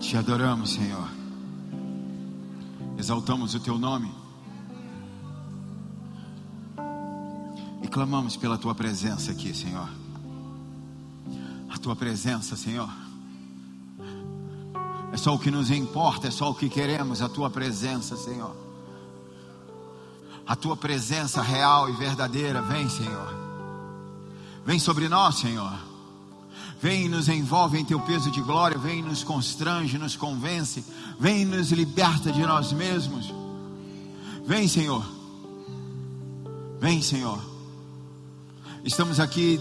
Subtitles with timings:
[0.00, 1.08] Te adoramos, Senhor.
[2.98, 4.10] Exaltamos o teu nome.
[7.82, 9.88] E clamamos pela tua presença aqui, Senhor.
[11.68, 12.90] A tua presença, Senhor.
[15.12, 18.54] É só o que nos importa, é só o que queremos, a tua presença, Senhor.
[20.46, 23.34] A tua presença real e verdadeira, vem, Senhor.
[24.64, 25.95] Vem sobre nós, Senhor.
[26.80, 30.84] Vem e nos envolve em teu peso de glória, vem e nos constrange, nos convence,
[31.18, 33.32] vem e nos liberta de nós mesmos.
[34.44, 35.04] Vem, Senhor.
[36.78, 37.40] Vem, Senhor.
[38.84, 39.60] Estamos aqui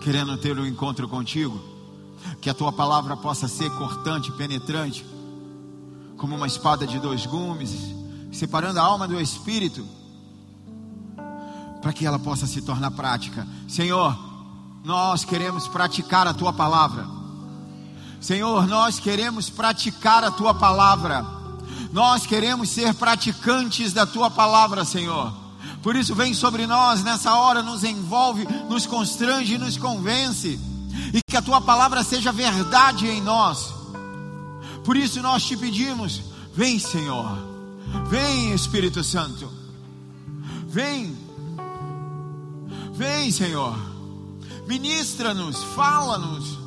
[0.00, 1.58] querendo ter um encontro contigo,
[2.40, 5.06] que a tua palavra possa ser cortante, penetrante,
[6.18, 7.72] como uma espada de dois gumes,
[8.30, 9.86] separando a alma do espírito,
[11.80, 13.46] para que ela possa se tornar prática.
[13.66, 14.33] Senhor,
[14.84, 17.06] nós queremos praticar a tua palavra.
[18.20, 21.24] Senhor, nós queremos praticar a tua palavra.
[21.90, 25.32] Nós queremos ser praticantes da tua palavra, Senhor.
[25.82, 30.60] Por isso, vem sobre nós nessa hora, nos envolve, nos constrange, nos convence,
[31.14, 33.72] e que a tua palavra seja verdade em nós.
[34.84, 36.22] Por isso, nós te pedimos:
[36.54, 37.38] vem, Senhor,
[38.08, 39.50] vem, Espírito Santo,
[40.66, 41.16] vem,
[42.94, 43.93] vem, Senhor
[44.66, 46.58] ministra-nos, fala-nos,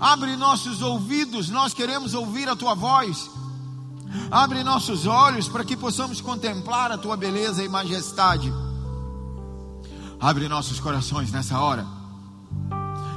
[0.00, 3.30] abre nossos ouvidos, nós queremos ouvir a tua voz.
[4.30, 8.52] Abre nossos olhos para que possamos contemplar a tua beleza e majestade.
[10.20, 11.84] Abre nossos corações nessa hora.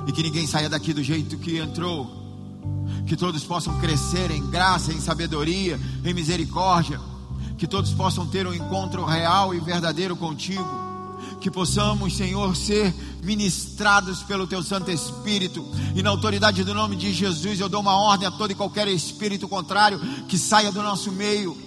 [0.08, 2.10] E que ninguém saia daqui do jeito que entrou.
[3.06, 7.00] Que todos possam crescer em graça, em sabedoria, em misericórdia.
[7.58, 10.87] Que todos possam ter um encontro real e verdadeiro contigo
[11.40, 15.66] que possamos, Senhor, ser ministrados pelo Teu Santo Espírito,
[15.96, 18.88] e na autoridade do nome de Jesus, eu dou uma ordem a todo e qualquer
[18.88, 21.58] espírito contrário que saia do nosso meio,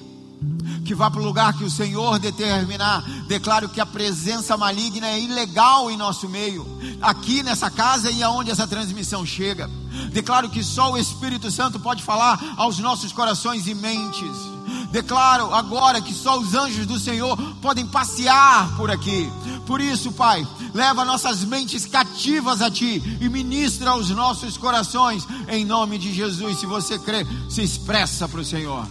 [0.84, 3.02] que vá para o lugar que o Senhor determinar.
[3.28, 6.66] Declaro que a presença maligna é ilegal em nosso meio,
[7.00, 9.70] aqui nessa casa e aonde essa transmissão chega.
[10.12, 14.49] Declaro que só o Espírito Santo pode falar aos nossos corações e mentes.
[14.90, 19.30] Declaro agora que só os anjos do Senhor podem passear por aqui.
[19.66, 25.64] Por isso, Pai, leva nossas mentes cativas a Ti e ministra aos nossos corações, em
[25.64, 26.58] nome de Jesus.
[26.58, 28.86] Se você crê, se expressa para o Senhor.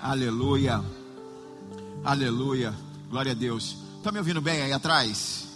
[0.00, 0.84] Aleluia,
[2.04, 2.74] aleluia,
[3.08, 3.78] glória a Deus.
[3.96, 5.48] Está me ouvindo bem aí atrás?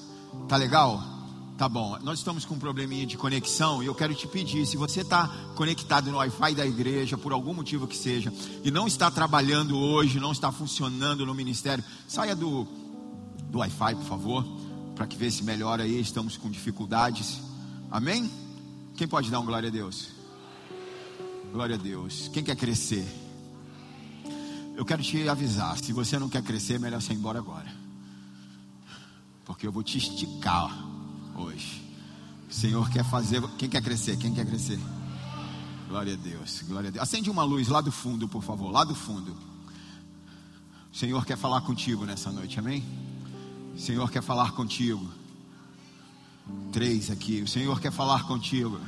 [0.49, 1.18] Tá legal?
[1.59, 4.77] Tá bom, nós estamos com um probleminha de conexão e eu quero te pedir, se
[4.77, 5.27] você está
[5.57, 8.33] conectado no Wi-Fi da igreja, por algum motivo que seja,
[8.63, 12.65] e não está trabalhando hoje, não está funcionando no ministério, saia do,
[13.51, 14.45] do Wi-Fi, por favor,
[14.95, 17.41] para que vê se melhora aí, estamos com dificuldades.
[17.91, 18.31] Amém?
[18.97, 20.11] Quem pode dar um glória a Deus?
[21.53, 22.31] Glória a Deus.
[22.33, 23.05] Quem quer crescer?
[24.77, 27.67] Eu quero te avisar, se você não quer crescer, é melhor você ir embora agora.
[29.45, 30.88] Porque eu vou te esticar
[31.39, 31.83] hoje.
[32.49, 33.43] O Senhor quer fazer.
[33.59, 34.17] Quem quer crescer?
[34.17, 34.79] Quem quer crescer?
[35.89, 37.03] Glória a Deus, glória a Deus.
[37.03, 39.35] Acende uma luz lá do fundo, por favor, lá do fundo.
[40.93, 42.85] O Senhor quer falar contigo nessa noite, amém?
[43.75, 45.09] O Senhor quer falar contigo.
[46.73, 47.41] Três aqui.
[47.43, 48.79] O Senhor quer falar contigo.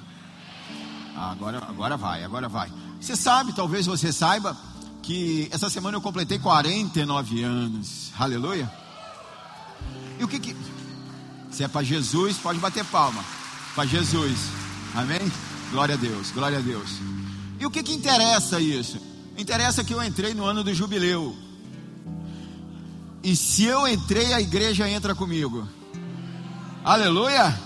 [1.16, 2.72] Ah, agora, agora vai, agora vai.
[3.00, 4.56] Você sabe, talvez você saiba,
[5.02, 8.10] que essa semana eu completei 49 anos.
[8.18, 8.70] Aleluia.
[10.18, 10.56] E o que que.
[11.50, 13.24] Se é para Jesus, pode bater palma.
[13.74, 14.38] Para Jesus.
[14.94, 15.20] Amém?
[15.70, 16.90] Glória a Deus, glória a Deus.
[17.58, 18.98] E o que, que interessa isso?
[19.36, 21.36] Interessa que eu entrei no ano do jubileu.
[23.22, 25.68] E se eu entrei, a igreja entra comigo.
[26.84, 27.58] Aleluia!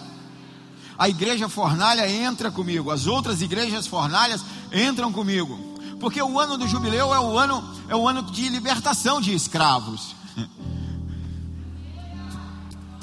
[0.99, 5.75] A igreja fornalha entra comigo, as outras igrejas fornalhas entram comigo.
[5.99, 10.15] Porque o ano do jubileu é o ano é o ano de libertação de escravos.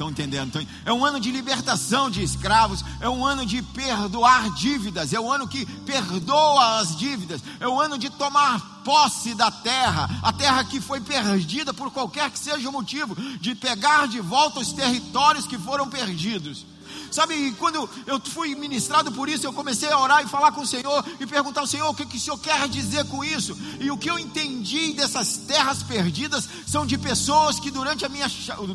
[0.01, 0.67] Estão entendendo?
[0.83, 5.25] É um ano de libertação de escravos, é um ano de perdoar dívidas, é o
[5.25, 10.09] um ano que perdoa as dívidas, é o um ano de tomar posse da terra,
[10.23, 14.59] a terra que foi perdida por qualquer que seja o motivo, de pegar de volta
[14.59, 16.65] os territórios que foram perdidos.
[17.11, 20.67] Sabe, quando eu fui ministrado por isso, eu comecei a orar e falar com o
[20.67, 23.57] Senhor e perguntar ao Senhor o que, que o Senhor quer dizer com isso.
[23.81, 28.27] E o que eu entendi dessas terras perdidas são de pessoas que durante, a minha,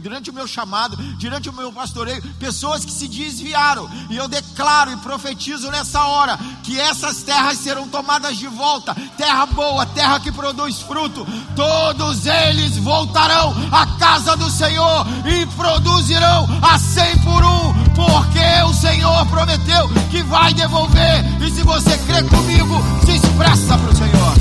[0.03, 3.88] durante o meu chamado, durante o meu pastoreio, pessoas que se desviaram.
[4.11, 8.94] E eu declaro e profetizo nessa hora que essas terras serão tomadas de volta.
[9.17, 11.27] Terra boa, terra que produz fruto.
[11.55, 19.26] Todos eles voltarão à casa do Senhor e produzirão a cem por um porque o
[19.26, 21.25] prometeu que vai devolver.
[21.43, 24.34] E se você crê comigo, se expressa para o Senhor.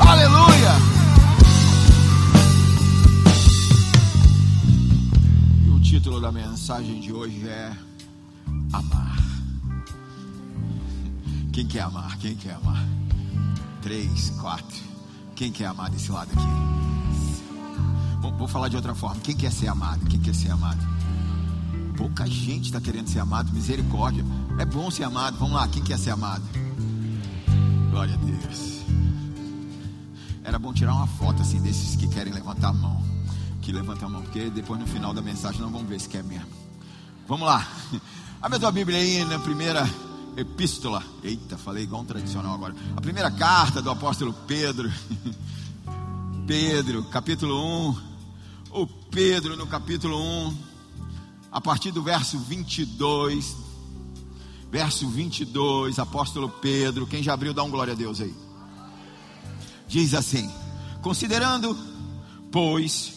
[0.00, 0.72] Aleluia.
[5.66, 7.72] E o título da mensagem de hoje é
[8.72, 9.18] Amar.
[11.52, 12.16] Quem quer amar?
[12.18, 12.84] Quem quer amar?
[13.82, 14.82] Três, quatro.
[15.36, 16.74] Quem quer amar desse lado aqui?
[18.38, 19.20] Vou, falar de outra forma.
[19.20, 20.04] Quem quer ser amado?
[20.06, 20.93] Quem quer ser amado?
[21.96, 23.52] Pouca gente está querendo ser amado.
[23.52, 24.24] Misericórdia.
[24.58, 25.38] É bom ser amado.
[25.38, 25.68] Vamos lá.
[25.68, 26.42] Quem quer ser amado?
[27.90, 28.82] Glória a Deus.
[30.42, 33.02] Era bom tirar uma foto assim desses que querem levantar a mão.
[33.62, 36.22] Que levantam a mão, porque depois no final da mensagem nós vamos ver se quer
[36.22, 36.48] mesmo.
[37.26, 37.66] Vamos lá.
[38.42, 39.88] Abre a tua Bíblia aí na primeira
[40.36, 41.02] epístola.
[41.22, 42.74] Eita, falei igual um tradicional agora.
[42.96, 44.92] A primeira carta do apóstolo Pedro.
[46.46, 48.14] Pedro, capítulo 1.
[48.72, 50.56] O Pedro no capítulo 1,
[51.54, 53.56] a partir do verso 22.
[54.72, 57.06] Verso 22, apóstolo Pedro.
[57.06, 58.34] Quem já abriu, dá um glória a Deus aí.
[59.86, 60.50] Diz assim:
[61.00, 61.78] Considerando,
[62.50, 63.12] pois,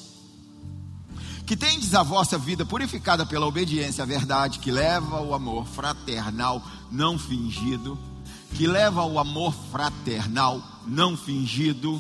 [1.47, 6.61] que tendes a vossa vida purificada pela obediência à verdade, que leva ao amor fraternal
[6.91, 7.97] não fingido,
[8.53, 11.99] que leva ao amor fraternal não fingido,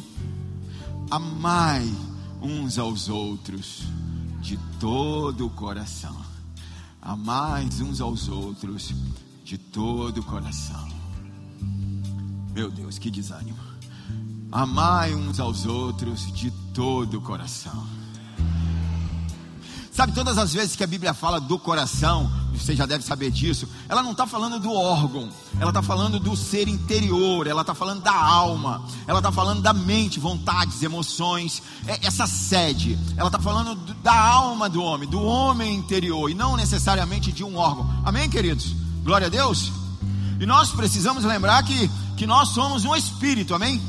[1.09, 1.91] amai
[2.39, 3.81] uns aos outros
[4.39, 6.26] de todo o coração.
[7.07, 8.93] Amai uns aos outros
[9.45, 10.89] de todo o coração.
[12.53, 13.57] Meu Deus, que desânimo.
[14.51, 17.87] Amai uns aos outros de todo o coração.
[19.97, 23.67] Sabe, todas as vezes que a Bíblia fala do coração, você já deve saber disso,
[23.89, 25.27] ela não está falando do órgão,
[25.59, 29.73] ela está falando do ser interior, ela está falando da alma, ela está falando da
[29.73, 33.73] mente, vontades, emoções, é, essa sede, ela está falando
[34.03, 37.89] da alma do homem, do homem interior, e não necessariamente de um órgão.
[38.05, 38.75] Amém, queridos?
[39.03, 39.71] Glória a Deus.
[40.39, 43.81] E nós precisamos lembrar que, que nós somos um espírito, amém?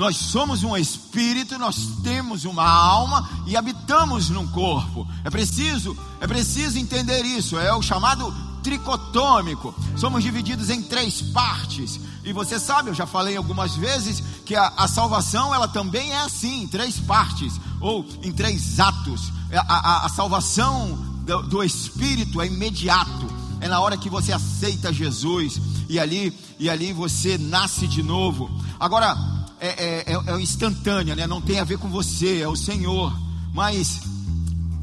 [0.00, 5.06] Nós somos um espírito, nós temos uma alma e habitamos num corpo.
[5.22, 7.58] É preciso, é preciso entender isso.
[7.58, 9.74] É o chamado tricotômico.
[9.98, 12.00] Somos divididos em três partes.
[12.24, 16.20] E você sabe, eu já falei algumas vezes que a, a salvação ela também é
[16.22, 19.30] assim, em três partes ou em três atos.
[19.52, 23.28] A, a, a salvação do, do espírito é imediato.
[23.60, 25.60] É na hora que você aceita Jesus
[25.90, 28.50] e ali e ali você nasce de novo.
[28.78, 29.14] Agora
[29.60, 31.26] é, é, é, é instantânea, né?
[31.26, 33.12] não tem a ver com você, é o Senhor,
[33.52, 34.00] mas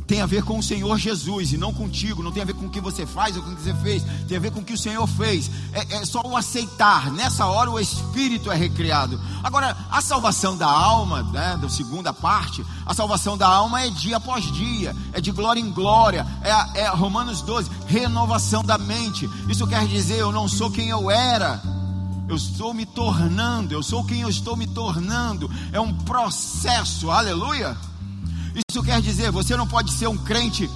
[0.08, 2.68] tem a ver com o Senhor Jesus e não contigo, não tem a ver com
[2.68, 4.64] o que você faz ou com o que você fez, tem a ver com o
[4.64, 5.52] que o Senhor fez.
[5.74, 9.20] É, é, só o aceitar, nessa hora o Espírito é recriado.
[9.44, 14.16] Agora, a salvação da alma, né, da segunda parte, a salvação da alma é dia
[14.16, 19.30] após dia, é de glória em glória, é, é Romanos 12, renovação da mente.
[19.50, 21.62] Isso quer dizer, eu não sou quem eu era
[22.28, 25.50] eu estou me tornando, eu sou quem eu estou me tornando.
[25.72, 27.78] É um processo, aleluia.
[28.70, 30.70] Isso quer dizer, você não pode ser um crente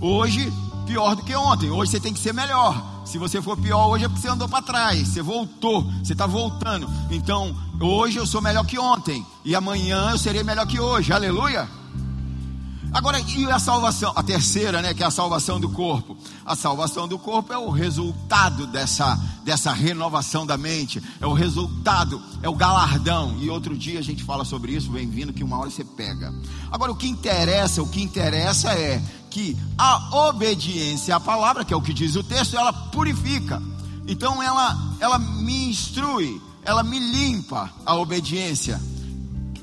[0.00, 0.52] hoje
[0.86, 1.70] pior do que ontem.
[1.70, 3.02] Hoje você tem que ser melhor.
[3.04, 6.26] Se você for pior hoje é porque você andou para trás, você voltou, você está
[6.26, 6.88] voltando.
[7.10, 11.68] Então, hoje eu sou melhor que ontem, e amanhã eu serei melhor que hoje, aleluia.
[12.92, 14.12] Agora, e a salvação?
[14.16, 16.16] A terceira, né, que é a salvação do corpo.
[16.44, 22.20] A salvação do corpo é o resultado dessa, dessa renovação da mente, é o resultado,
[22.42, 23.36] é o galardão.
[23.38, 26.34] E outro dia a gente fala sobre isso, bem-vindo, que uma hora você pega.
[26.70, 31.76] Agora, o que interessa, o que interessa é que a obediência à palavra, que é
[31.76, 33.62] o que diz o texto, ela purifica.
[34.08, 38.80] Então, ela, ela me instrui, ela me limpa a obediência,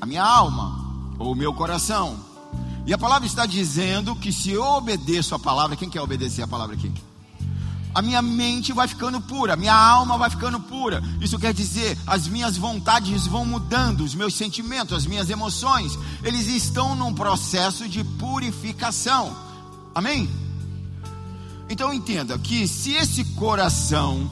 [0.00, 2.27] a minha alma, ou o meu coração
[2.88, 6.46] e a palavra está dizendo que se eu obedeço a palavra, quem quer obedecer a
[6.46, 6.90] palavra aqui?
[7.94, 11.02] A minha mente vai ficando pura, a minha alma vai ficando pura.
[11.20, 16.46] Isso quer dizer, as minhas vontades vão mudando, os meus sentimentos, as minhas emoções, eles
[16.46, 19.36] estão num processo de purificação.
[19.94, 20.26] Amém?
[21.68, 24.30] Então entenda que se esse coração,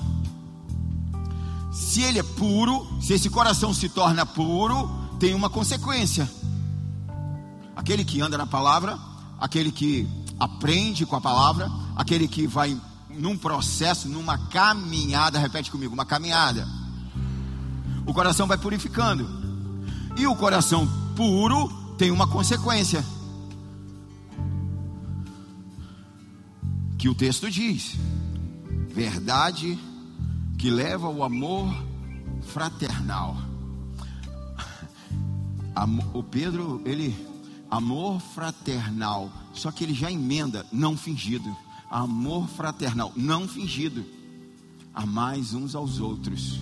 [1.71, 6.27] se ele é puro, se esse coração se torna puro, tem uma consequência
[7.77, 8.99] aquele que anda na palavra,
[9.39, 10.09] aquele que
[10.41, 12.77] aprende com a palavra, aquele que vai
[13.11, 16.67] num processo, numa caminhada, repete comigo, uma caminhada.
[18.07, 19.29] O coração vai purificando.
[20.17, 21.69] E o coração puro
[21.99, 23.05] tem uma consequência.
[26.99, 27.97] Que o texto diz:
[28.89, 29.79] verdade
[30.59, 31.75] que leva ao amor
[32.43, 33.37] fraternal.
[36.15, 37.15] O Pedro, ele
[37.77, 39.31] amor fraternal.
[39.53, 41.57] Só que ele já emenda não fingido.
[41.91, 44.05] amor fraternal, não fingido,
[44.93, 46.59] amais uns aos outros,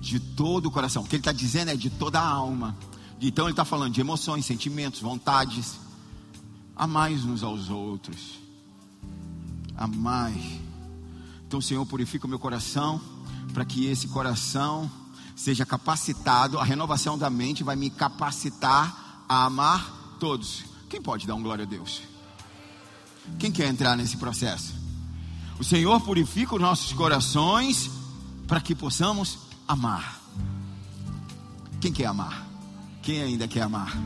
[0.00, 1.02] de todo o coração.
[1.02, 2.76] O que ele está dizendo é de toda a alma.
[3.20, 5.78] Então ele está falando de emoções, sentimentos, vontades.
[6.74, 8.38] Amais uns aos outros.
[9.76, 10.60] Amai.
[11.46, 13.00] Então, Senhor, purifica o meu coração,
[13.52, 14.90] para que esse coração
[15.36, 16.58] seja capacitado.
[16.58, 20.62] A renovação da mente vai me capacitar a amar todos.
[20.88, 22.02] Quem pode dar um glória a Deus?
[23.38, 24.74] Quem quer entrar nesse processo?
[25.58, 27.90] O Senhor purifica os nossos corações
[28.46, 30.20] para que possamos amar.
[31.80, 32.46] Quem quer amar?
[33.02, 33.96] Quem ainda quer amar?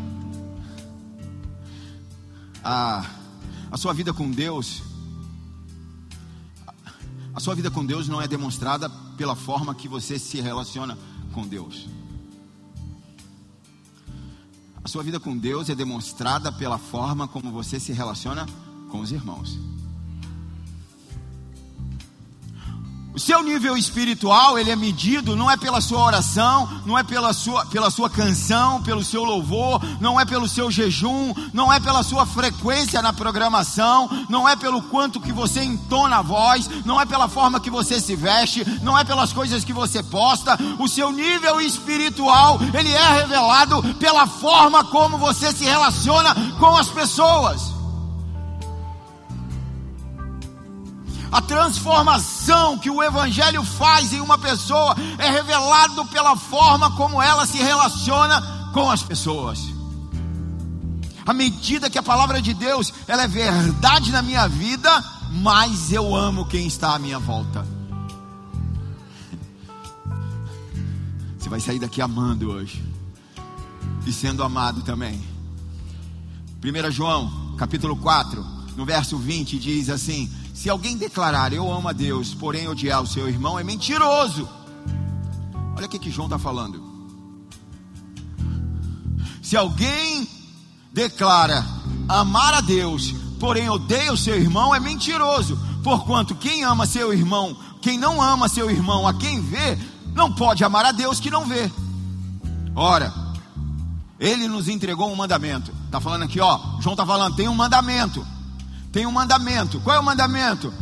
[2.63, 3.05] A,
[3.71, 4.83] a sua vida com Deus,
[7.35, 10.97] a sua vida com Deus não é demonstrada pela forma que você se relaciona
[11.33, 11.89] com Deus.
[14.85, 18.45] A sua vida com Deus é demonstrada pela forma como você se relaciona
[18.91, 19.59] com os irmãos.
[23.15, 27.33] O seu nível espiritual, ele é medido não é pela sua oração, não é pela
[27.33, 32.03] sua, pela sua canção, pelo seu louvor, não é pelo seu jejum, não é pela
[32.03, 37.07] sua frequência na programação, não é pelo quanto que você entona a voz, não é
[37.07, 40.59] pela forma que você se veste, não é pelas coisas que você posta.
[40.81, 46.89] O seu nível espiritual, ele é revelado pela forma como você se relaciona com as
[46.89, 47.74] pessoas.
[51.35, 57.45] A transformação que o Evangelho faz em uma pessoa é revelado pela forma como ela
[57.45, 58.41] se relaciona
[58.73, 59.59] com as pessoas.
[61.27, 64.89] À medida que a palavra de Deus ela é verdade na minha vida,
[65.33, 67.67] mais eu amo quem está à minha volta.
[71.37, 72.81] Você vai sair daqui amando hoje
[74.07, 75.21] e sendo amado também.
[76.63, 81.93] 1 João, capítulo 4, no verso 20, diz assim: se alguém declarar eu amo a
[81.93, 84.49] Deus, porém odiar o seu irmão, é mentiroso.
[85.77, 86.81] Olha o que, que João está falando.
[89.43, 90.29] Se alguém
[90.93, 91.67] declara
[92.09, 95.59] amar a Deus, porém odeia o seu irmão, é mentiroso.
[95.83, 99.77] Porquanto quem ama seu irmão, quem não ama seu irmão, a quem vê,
[100.15, 101.69] não pode amar a Deus que não vê.
[102.77, 103.13] Ora,
[104.21, 105.73] ele nos entregou um mandamento.
[105.87, 106.81] Está falando aqui, ó.
[106.81, 108.25] João está falando, tem um mandamento
[108.95, 109.81] tem um mandamento.
[109.81, 110.73] Qual é o mandamento?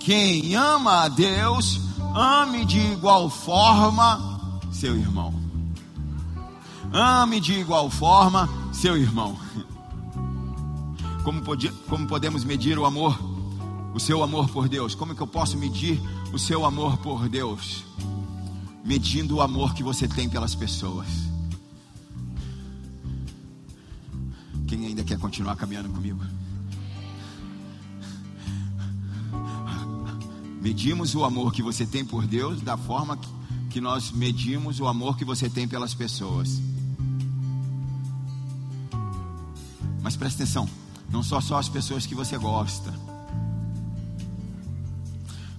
[0.00, 1.80] Quem ama a Deus,
[2.16, 5.32] ame de igual forma seu irmão.
[6.92, 9.38] Ame de igual forma seu irmão.
[11.22, 13.16] Como, pode, como podemos medir o amor,
[13.94, 14.96] o seu amor por Deus?
[14.96, 16.02] Como é que eu posso medir
[16.32, 17.84] o seu amor por Deus?
[18.84, 21.06] Medindo o amor que você tem pelas pessoas.
[24.66, 26.41] Quem ainda quer continuar caminhando comigo?
[30.62, 33.18] Medimos o amor que você tem por Deus da forma
[33.68, 36.60] que nós medimos o amor que você tem pelas pessoas.
[40.00, 40.68] Mas preste atenção,
[41.10, 42.94] não só só as pessoas que você gosta,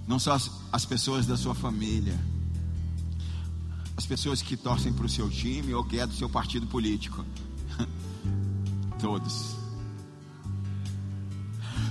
[0.08, 2.18] não só as, as pessoas da sua família,
[3.98, 7.22] as pessoas que torcem para o seu time ou que é do seu partido político,
[8.98, 9.63] todos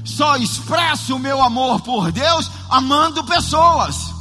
[0.04, 4.14] só expresso o meu amor por Deus amando pessoas.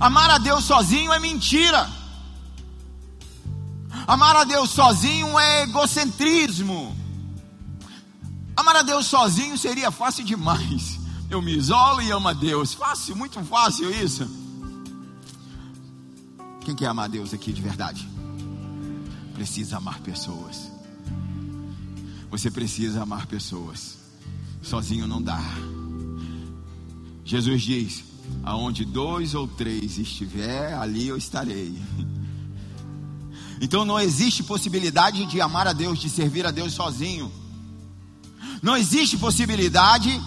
[0.00, 1.88] Amar a Deus sozinho é mentira.
[4.06, 6.94] Amar a Deus sozinho é egocentrismo.
[8.56, 10.98] Amar a Deus sozinho seria fácil demais.
[11.30, 12.74] Eu me isolo e amo a Deus.
[12.74, 14.28] Fácil, muito fácil isso.
[16.60, 18.08] Quem quer amar a Deus aqui de verdade?
[19.34, 20.73] Precisa amar pessoas.
[22.34, 23.96] Você precisa amar pessoas.
[24.60, 25.40] Sozinho não dá.
[27.24, 28.02] Jesus diz:
[28.42, 31.80] Aonde dois ou três estiver, ali eu estarei.
[33.60, 37.30] Então não existe possibilidade de amar a Deus, de servir a Deus sozinho.
[38.60, 40.20] Não existe possibilidade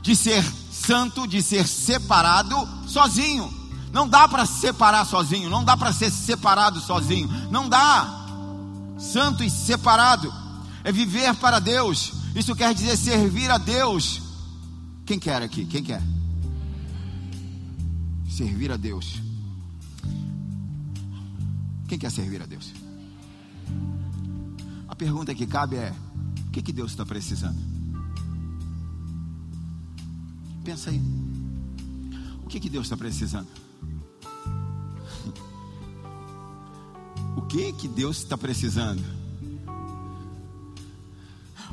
[0.00, 2.56] de ser santo, de ser separado
[2.86, 3.52] sozinho.
[3.92, 8.20] Não dá para separar sozinho, não dá para ser separado sozinho, não dá.
[8.96, 10.41] Santo e separado
[10.84, 12.12] é viver para Deus.
[12.34, 14.22] Isso quer dizer servir a Deus.
[15.04, 15.64] Quem quer aqui?
[15.64, 16.02] Quem quer?
[18.28, 19.20] Servir a Deus.
[21.88, 22.72] Quem quer servir a Deus?
[24.88, 25.92] A pergunta que cabe é:
[26.46, 27.60] o que, que Deus está precisando?
[30.64, 31.00] Pensa aí.
[32.42, 33.48] O que, que Deus está precisando?
[37.34, 39.21] O que que Deus está precisando?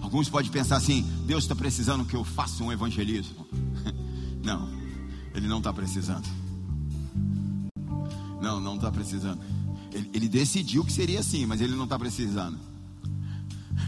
[0.02, 3.46] Alguns podem pensar assim: Deus está precisando que eu faça um evangelismo.
[4.44, 4.70] Não,
[5.36, 6.26] Ele não está precisando.
[8.42, 9.42] Não, não está precisando.
[9.92, 12.58] Ele, ele, decidiu que seria assim, mas Ele não está precisando.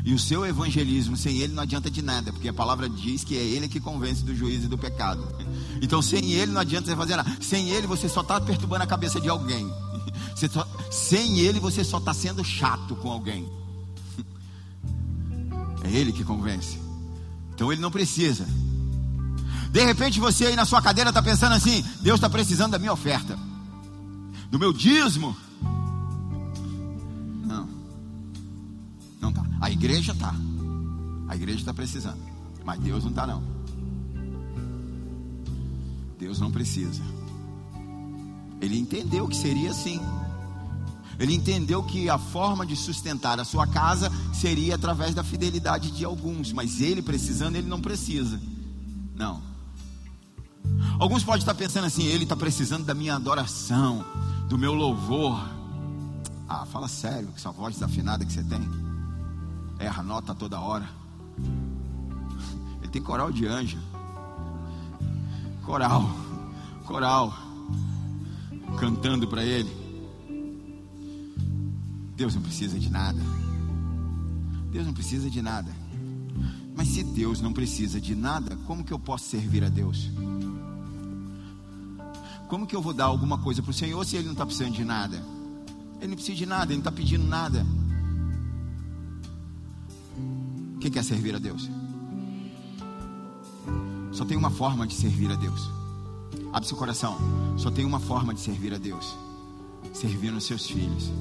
[0.04, 3.38] E o seu evangelismo sem Ele não adianta de nada, porque a palavra diz que
[3.38, 5.24] é Ele que convence do juízo e do pecado.
[5.84, 7.38] Então, sem Ele não adianta você fazer nada.
[7.42, 9.68] Sem Ele você só está perturbando a cabeça de alguém.
[10.52, 13.50] Só, sem Ele você só está sendo chato com alguém.
[15.84, 16.80] É Ele que convence.
[17.54, 18.48] Então Ele não precisa.
[19.72, 22.92] De repente você aí na sua cadeira está pensando assim: Deus está precisando da minha
[22.92, 23.38] oferta,
[24.50, 25.36] do meu dízimo.
[27.46, 27.70] Não,
[29.22, 29.44] não tá.
[29.62, 30.36] A igreja tá.
[31.28, 32.20] A igreja está precisando,
[32.66, 33.42] mas Deus não está não.
[36.20, 37.02] Deus não precisa.
[38.60, 40.00] Ele entendeu que seria assim.
[41.22, 46.04] Ele entendeu que a forma de sustentar a sua casa seria através da fidelidade de
[46.04, 48.42] alguns, mas ele precisando, ele não precisa.
[49.16, 49.40] Não.
[51.00, 54.04] Alguns podem estar pensando assim: ele está precisando da minha adoração,
[54.50, 55.40] do meu louvor.
[56.50, 58.68] Ah, fala sério, com essa voz desafinada que você tem.
[59.78, 60.90] Erra nota toda hora.
[62.82, 63.78] Ele tem coral de anjo.
[65.64, 66.10] Coral,
[66.88, 67.32] coral,
[68.80, 69.81] cantando para ele.
[72.22, 73.20] Deus não precisa de nada.
[74.72, 75.72] Deus não precisa de nada.
[76.76, 80.08] Mas se Deus não precisa de nada, como que eu posso servir a Deus?
[82.48, 84.76] Como que eu vou dar alguma coisa para o Senhor se Ele não está precisando
[84.76, 85.18] de nada?
[85.98, 87.66] Ele não precisa de nada, Ele não está pedindo nada.
[90.80, 91.68] Quem quer servir a Deus?
[94.12, 95.72] Só tem uma forma de servir a Deus.
[96.54, 97.18] Abre seu coração.
[97.58, 99.18] Só tem uma forma de servir a Deus:
[99.92, 101.12] servir os seus filhos.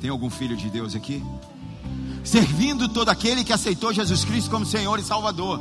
[0.00, 1.24] Tem algum filho de Deus aqui?
[2.24, 5.60] Servindo todo aquele que aceitou Jesus Cristo como Senhor e Salvador.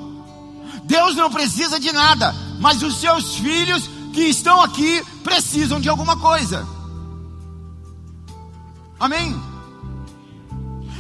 [0.84, 6.18] Deus não precisa de nada, mas os seus filhos que estão aqui precisam de alguma
[6.18, 6.68] coisa.
[9.00, 9.40] Amém?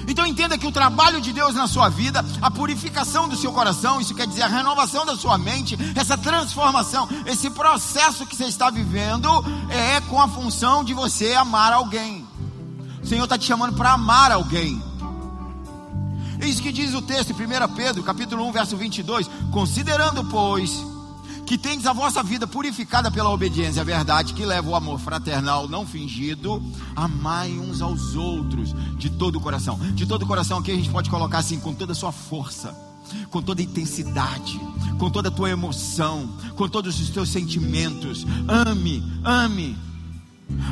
[0.08, 4.00] Então entenda que o trabalho de Deus na sua vida, a purificação do seu coração,
[4.00, 8.70] isso quer dizer a renovação da sua mente, essa transformação, esse processo que você está
[8.70, 9.30] vivendo
[9.70, 12.27] é com a função de você amar alguém.
[13.08, 14.84] O Senhor está te chamando para amar alguém.
[16.42, 19.30] É isso que diz o texto em 1 Pedro, capítulo 1, verso 22.
[19.50, 20.86] Considerando, pois,
[21.46, 25.70] que tendes a vossa vida purificada pela obediência à verdade, que leva o amor fraternal
[25.70, 26.62] não fingido,
[26.94, 29.80] amai uns aos outros de todo o coração.
[29.94, 32.76] De todo o coração aqui a gente pode colocar assim, com toda a sua força,
[33.30, 34.60] com toda a intensidade,
[35.00, 38.28] com toda a tua emoção, com todos os teus sentimentos.
[38.50, 39.78] Ame, ame.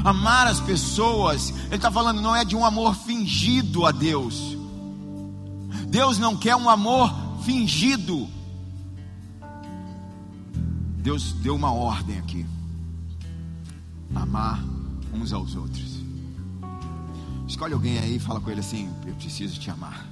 [0.04, 4.56] Amar as pessoas, ele está falando, não é de um amor fingido a Deus.
[5.88, 8.28] Deus não quer um amor fingido.
[10.98, 12.46] Deus deu uma ordem aqui:
[14.14, 14.64] amar
[15.14, 16.04] uns aos outros.
[17.48, 20.06] Escolhe alguém aí e fala com ele assim: Eu preciso te amar.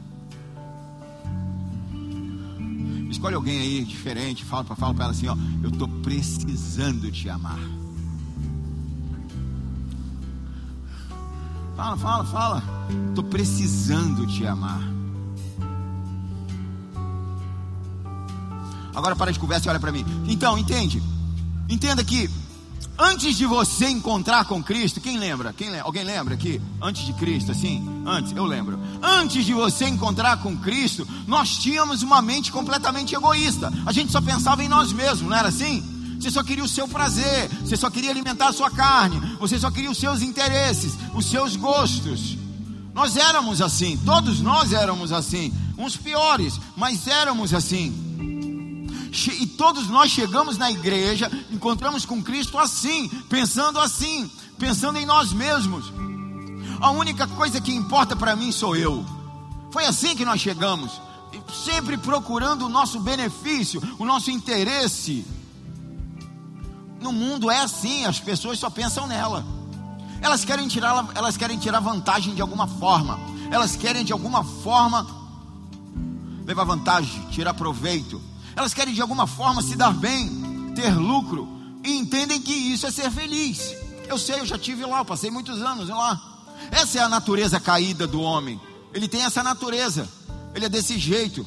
[3.10, 7.60] Escolhe alguém aí diferente, fala para fala ela assim: ó, Eu estou precisando te amar.
[11.76, 12.64] Fala, fala, fala.
[13.10, 14.82] Estou precisando te amar.
[18.96, 20.06] Agora para de conversa e olha para mim.
[20.28, 21.02] Então, entende?
[21.68, 22.30] Entenda que
[22.98, 25.52] antes de você encontrar com Cristo, quem lembra?
[25.52, 25.86] Quem lembra?
[25.86, 26.62] Alguém lembra aqui?
[26.80, 27.84] Antes de Cristo, assim?
[28.06, 28.80] Antes, eu lembro.
[29.02, 33.72] Antes de você encontrar com Cristo, nós tínhamos uma mente completamente egoísta.
[33.86, 35.93] A gente só pensava em nós mesmos, não era assim?
[36.24, 39.70] Você só queria o seu prazer, você só queria alimentar a sua carne, você só
[39.70, 42.38] queria os seus interesses, os seus gostos.
[42.94, 47.94] Nós éramos assim, todos nós éramos assim, uns piores, mas éramos assim.
[49.38, 55.34] E todos nós chegamos na igreja, encontramos com Cristo assim, pensando assim, pensando em nós
[55.34, 55.92] mesmos.
[56.80, 59.06] A única coisa que importa para mim sou eu.
[59.72, 61.02] Foi assim que nós chegamos,
[61.66, 65.26] sempre procurando o nosso benefício, o nosso interesse.
[67.04, 69.46] No mundo é assim, as pessoas só pensam nela.
[70.22, 73.20] Elas querem tirar, elas querem tirar vantagem de alguma forma.
[73.52, 75.06] Elas querem de alguma forma
[76.46, 78.22] levar vantagem, tirar proveito.
[78.56, 81.46] Elas querem de alguma forma se dar bem, ter lucro
[81.84, 83.76] e entendem que isso é ser feliz.
[84.08, 86.22] Eu sei, eu já tive lá, eu passei muitos anos lá.
[86.72, 88.60] Essa é a natureza caída do homem.
[88.94, 90.08] Ele tem essa natureza.
[90.56, 91.46] Ele é desse jeito.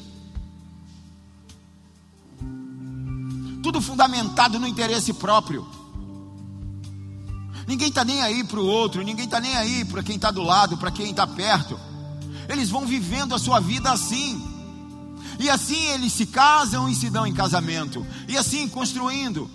[3.67, 5.67] Tudo fundamentado no interesse próprio.
[7.67, 10.41] Ninguém está nem aí para o outro, ninguém está nem aí para quem está do
[10.41, 11.77] lado, para quem está perto.
[12.47, 14.41] Eles vão vivendo a sua vida assim.
[15.37, 18.07] E assim eles se casam e se dão em casamento.
[18.25, 19.51] E assim construindo.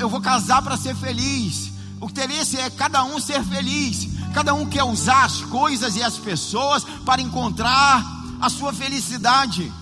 [0.00, 1.70] Eu vou casar para ser feliz.
[2.00, 4.08] O interesse é cada um ser feliz.
[4.34, 8.04] Cada um quer usar as coisas e as pessoas para encontrar
[8.40, 9.72] a sua felicidade.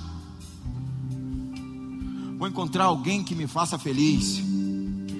[2.39, 4.41] Vou encontrar alguém que me faça feliz.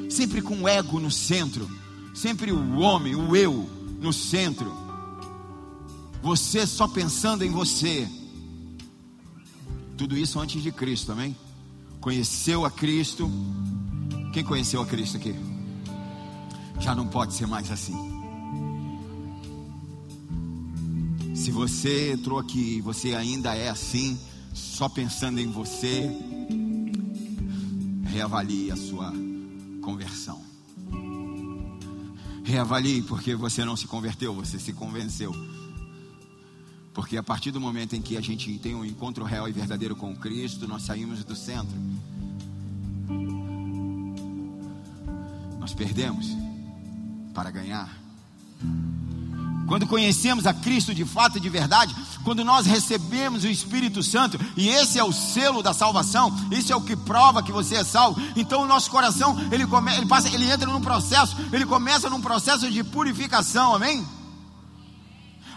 [0.09, 1.69] Sempre com o ego no centro.
[2.15, 3.69] Sempre o homem, o eu
[4.01, 4.73] no centro.
[6.23, 8.09] Você só pensando em você.
[9.97, 11.37] Tudo isso antes de Cristo, amém?
[12.01, 13.29] Conheceu a Cristo.
[14.33, 15.35] Quem conheceu a Cristo aqui?
[16.79, 17.97] Já não pode ser mais assim.
[21.35, 24.19] Se você entrou aqui e você ainda é assim,
[24.55, 26.09] só pensando em você,
[28.19, 29.13] reavalie a sua
[29.81, 30.43] conversão.
[32.43, 35.33] Reavalie porque você não se converteu, você se convenceu.
[36.93, 39.95] Porque a partir do momento em que a gente tem um encontro real e verdadeiro
[39.95, 41.77] com Cristo, nós saímos do centro.
[45.61, 46.27] Nós perdemos
[47.33, 47.89] para ganhar.
[49.69, 54.41] Quando conhecemos a Cristo de fato e de verdade, quando nós recebemos o Espírito Santo,
[54.57, 57.85] e esse é o selo da salvação, isso é o que prova que você é
[57.85, 58.19] salvo.
[58.35, 62.21] Então o nosso coração, ele come, ele passa, ele entra num processo, ele começa num
[62.21, 64.09] processo de purificação, amém?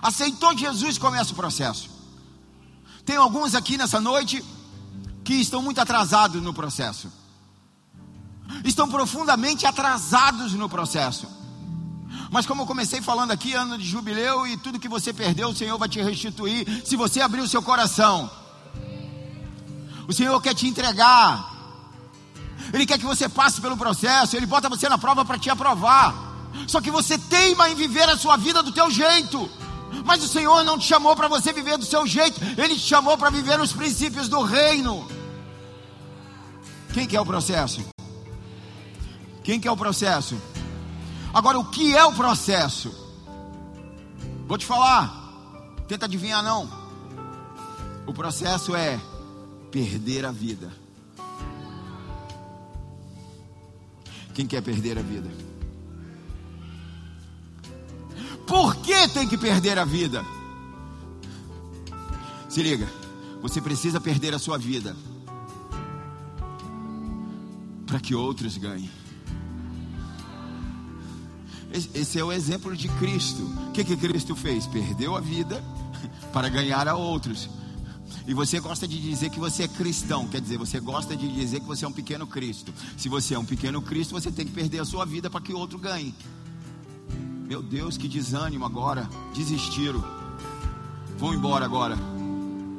[0.01, 1.89] Aceitou Jesus, começa o processo.
[3.05, 4.43] Tem alguns aqui nessa noite
[5.23, 7.09] que estão muito atrasados no processo.
[8.65, 11.40] Estão profundamente atrasados no processo.
[12.31, 15.55] Mas como eu comecei falando aqui, ano de jubileu e tudo que você perdeu, o
[15.55, 18.31] Senhor vai te restituir se você abrir o seu coração.
[20.07, 21.51] O Senhor quer te entregar.
[22.71, 26.15] Ele quer que você passe pelo processo, ele bota você na prova para te aprovar.
[26.67, 29.51] Só que você teima em viver a sua vida do teu jeito.
[30.05, 33.17] Mas o Senhor não te chamou para você viver do seu jeito, ele te chamou
[33.17, 35.05] para viver os princípios do reino.
[36.93, 37.83] Quem quer o processo?
[39.43, 40.37] Quem quer o processo?
[41.33, 42.93] Agora, o que é o processo?
[44.47, 45.09] Vou te falar,
[45.87, 46.69] tenta adivinhar não.
[48.05, 48.99] O processo é
[49.71, 50.71] perder a vida.
[54.33, 55.29] Quem quer perder a vida?
[58.45, 60.25] Por que tem que perder a vida?
[62.49, 62.87] Se liga,
[63.41, 64.95] você precisa perder a sua vida
[67.85, 69.00] para que outros ganhem.
[71.73, 73.43] Esse é o exemplo de Cristo.
[73.43, 74.67] O que, que Cristo fez?
[74.67, 75.63] Perdeu a vida
[76.33, 77.49] para ganhar a outros.
[78.27, 81.59] E você gosta de dizer que você é cristão, quer dizer, você gosta de dizer
[81.61, 82.73] que você é um pequeno Cristo.
[82.97, 85.53] Se você é um pequeno Cristo, você tem que perder a sua vida para que
[85.53, 86.13] o outro ganhe.
[87.47, 89.09] Meu Deus, que desânimo agora.
[89.33, 90.03] Desistiram.
[91.17, 91.97] Vão embora agora.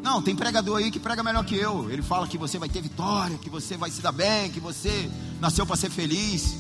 [0.03, 1.91] Não, tem pregador aí que prega melhor que eu.
[1.91, 5.11] Ele fala que você vai ter vitória, que você vai se dar bem, que você
[5.41, 6.57] nasceu para ser feliz.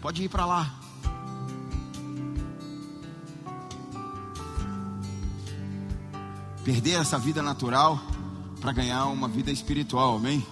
[0.00, 0.81] Pode ir para lá.
[6.64, 8.00] Perder essa vida natural
[8.60, 10.46] para ganhar uma vida espiritual, amém?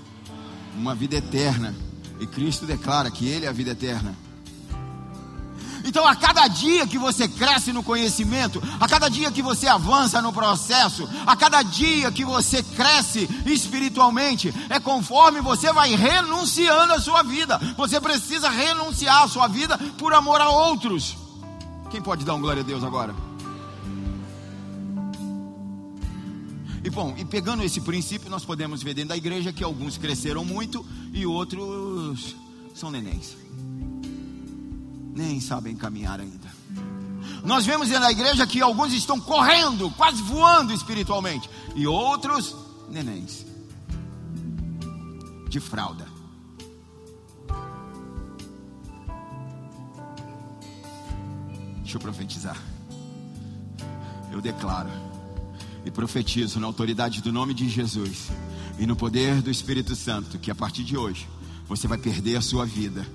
[0.76, 1.74] Uma vida eterna.
[2.18, 4.14] E Cristo declara que Ele é a vida eterna.
[5.84, 10.20] Então, a cada dia que você cresce no conhecimento, a cada dia que você avança
[10.20, 17.00] no processo, a cada dia que você cresce espiritualmente, é conforme você vai renunciando a
[17.00, 17.58] sua vida.
[17.76, 21.16] Você precisa renunciar a sua vida por amor a outros.
[21.90, 23.29] Quem pode dar um glória a Deus agora?
[26.82, 30.44] E bom, e pegando esse princípio, nós podemos ver dentro da igreja que alguns cresceram
[30.44, 32.34] muito e outros
[32.74, 33.36] são nenéns.
[35.14, 36.48] Nem sabem caminhar ainda.
[37.44, 42.56] Nós vemos dentro da igreja que alguns estão correndo, quase voando espiritualmente, e outros
[42.88, 43.44] nenéns
[45.48, 46.06] de fralda.
[51.82, 52.56] Deixa eu profetizar.
[54.32, 55.09] Eu declaro
[55.84, 58.28] e profetizo na autoridade do nome de Jesus
[58.78, 61.26] e no poder do Espírito Santo que a partir de hoje
[61.68, 63.06] você vai perder a sua vida,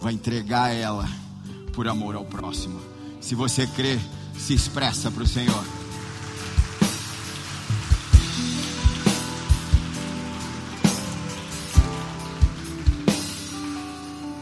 [0.00, 1.08] vai entregar ela
[1.72, 2.80] por amor ao próximo.
[3.20, 3.98] Se você crê,
[4.38, 5.64] se expressa para o Senhor.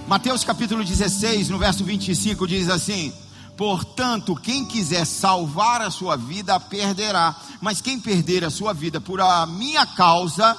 [0.06, 3.12] Mateus capítulo 16, no verso 25, diz assim:
[3.56, 7.36] Portanto, quem quiser salvar a sua vida, a perderá.
[7.60, 10.56] Mas quem perder a sua vida por a minha causa,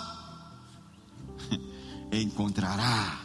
[2.11, 3.19] encontrará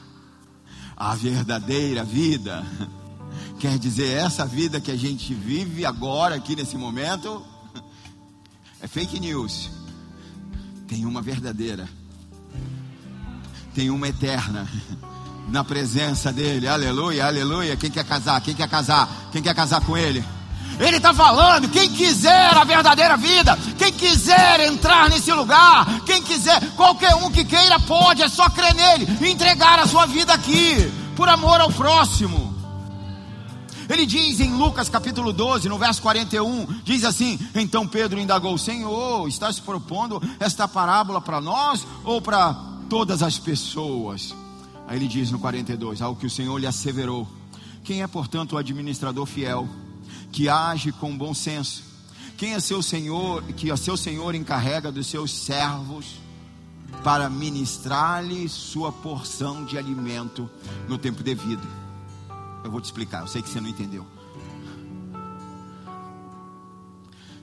[0.97, 2.67] a verdadeira vida.
[3.61, 7.45] Quer dizer, essa vida que a gente vive agora, aqui nesse momento,
[8.81, 9.71] é fake news.
[10.89, 11.89] Tem uma verdadeira.
[13.75, 14.69] Tem uma eterna.
[15.49, 16.69] Na presença dele.
[16.69, 17.77] Aleluia, aleluia.
[17.77, 18.41] Quem quer casar?
[18.41, 19.09] Quem quer casar?
[19.33, 20.25] Quem quer casar com ele?
[20.81, 26.61] Ele está falando: quem quiser a verdadeira vida, quem quiser entrar nesse lugar, quem quiser,
[26.77, 31.29] qualquer um que queira pode, é só crer nele, entregar a sua vida aqui, por
[31.29, 32.51] amor ao próximo.
[33.91, 39.29] Ele diz em Lucas capítulo 12, no verso 41, diz assim: Então Pedro indagou, Senhor,
[39.29, 42.55] estás propondo esta parábola para nós ou para
[42.89, 44.33] todas as pessoas?
[44.91, 47.25] Aí ele diz no 42, ao que o Senhor lhe asseverou:
[47.85, 49.69] Quem é, portanto, o administrador fiel,
[50.33, 51.85] que age com bom senso?
[52.37, 56.17] Quem é seu Senhor, que a seu Senhor encarrega dos seus servos
[57.05, 60.51] para ministrar-lhe sua porção de alimento
[60.89, 61.63] no tempo devido?
[62.65, 64.05] Eu vou te explicar, eu sei que você não entendeu.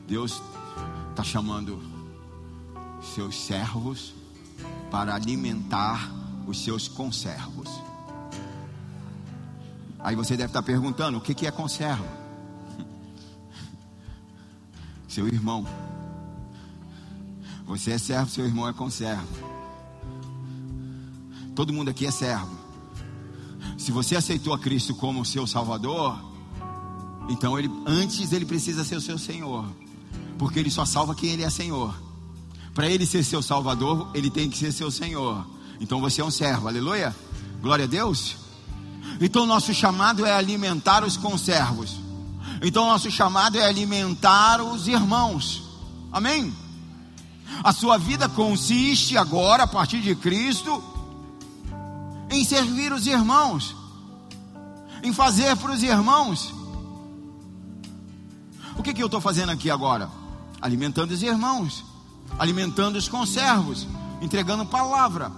[0.05, 0.41] Deus
[1.12, 1.81] está chamando
[3.15, 4.13] seus servos
[4.91, 6.16] para alimentar
[6.47, 7.69] os seus conservos.
[9.99, 12.05] Aí você deve estar perguntando: o que, que é conservo?
[15.07, 15.67] Seu irmão.
[17.65, 19.27] Você é servo, seu irmão é conservo.
[21.53, 22.55] Todo mundo aqui é servo.
[23.77, 26.17] Se você aceitou a Cristo como seu Salvador,
[27.27, 29.65] então ele antes ele precisa ser o seu Senhor,
[30.38, 31.93] porque ele só salva quem ele é Senhor.
[32.73, 35.45] Para ele ser seu Salvador, ele tem que ser seu Senhor.
[35.80, 37.16] Então você é um servo, aleluia,
[37.62, 38.36] glória a Deus.
[39.20, 41.96] Então nosso chamado é alimentar os conservos.
[42.62, 45.63] Então nosso chamado é alimentar os irmãos.
[46.12, 46.54] Amém?
[47.63, 50.84] A sua vida consiste agora, a partir de Cristo,
[52.30, 53.76] em servir os irmãos,
[55.04, 56.54] em fazer para os irmãos.
[58.78, 60.10] O que, que eu estou fazendo aqui agora?
[60.62, 61.84] Alimentando os irmãos,
[62.38, 63.88] alimentando os conservos,
[64.22, 65.32] entregando palavra.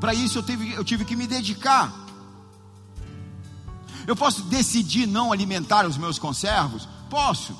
[0.00, 1.92] Para isso eu tive, eu tive que me dedicar.
[4.06, 6.88] Eu posso decidir não alimentar os meus conservos?
[7.10, 7.56] Posso.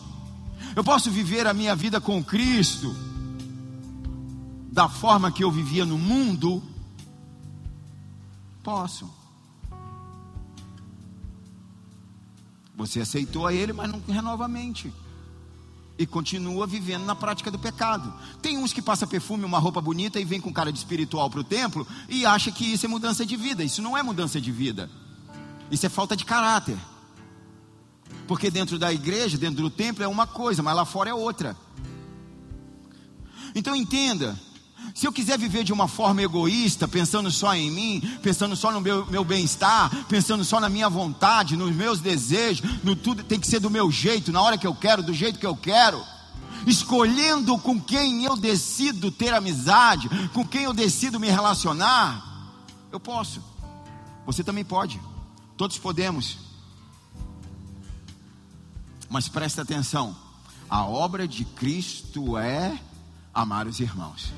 [0.75, 2.95] Eu posso viver a minha vida com Cristo
[4.71, 6.63] da forma que eu vivia no mundo
[8.67, 9.09] Posso.
[12.75, 14.93] Você aceitou a Ele, mas não renova a mente.
[15.99, 18.13] E continua vivendo na prática do pecado.
[18.43, 21.41] Tem uns que passa perfume, uma roupa bonita e vem com cara de espiritual para
[21.41, 23.65] o templo e acha que isso é mudança de vida.
[23.65, 24.91] Isso não é mudança de vida.
[25.71, 26.77] Isso é falta de caráter.
[28.27, 31.57] Porque dentro da igreja, dentro do templo é uma coisa, mas lá fora é outra.
[33.55, 34.39] Então entenda
[34.97, 38.81] se eu quiser viver de uma forma egoísta, pensando só em mim, pensando só no
[38.81, 43.47] meu, meu bem-estar, pensando só na minha vontade, nos meus desejos, no tudo tem que
[43.47, 46.03] ser do meu jeito, na hora que eu quero, do jeito que eu quero,
[46.67, 52.55] escolhendo com quem eu decido ter amizade, com quem eu decido me relacionar,
[52.91, 53.45] eu posso.
[54.25, 54.99] Você também pode.
[55.59, 56.39] Todos podemos.
[59.11, 60.17] Mas presta atenção.
[60.71, 62.81] A obra de Cristo é
[63.35, 64.33] amar os irmãos.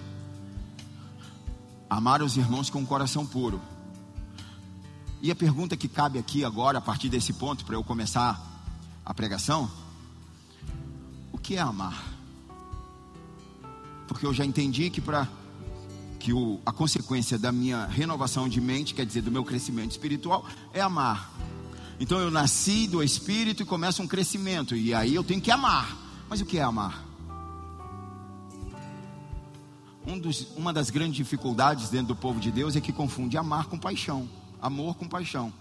[1.88, 3.60] Amar os irmãos com um coração puro.
[5.20, 8.40] E a pergunta que cabe aqui agora, a partir desse ponto, para eu começar
[9.04, 9.70] a pregação:
[11.32, 12.04] o que é amar?
[14.06, 15.28] Porque eu já entendi que para
[16.18, 20.44] que o, a consequência da minha renovação de mente, quer dizer, do meu crescimento espiritual,
[20.72, 21.32] é amar.
[22.00, 25.96] Então eu nasci do Espírito e começa um crescimento, e aí eu tenho que amar.
[26.28, 27.07] Mas o que é amar?
[30.08, 33.66] Um dos, uma das grandes dificuldades dentro do povo de Deus é que confunde amar
[33.66, 34.26] com paixão,
[34.60, 35.52] amor com paixão.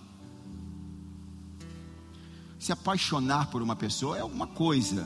[2.57, 5.05] Se apaixonar por uma pessoa é uma coisa,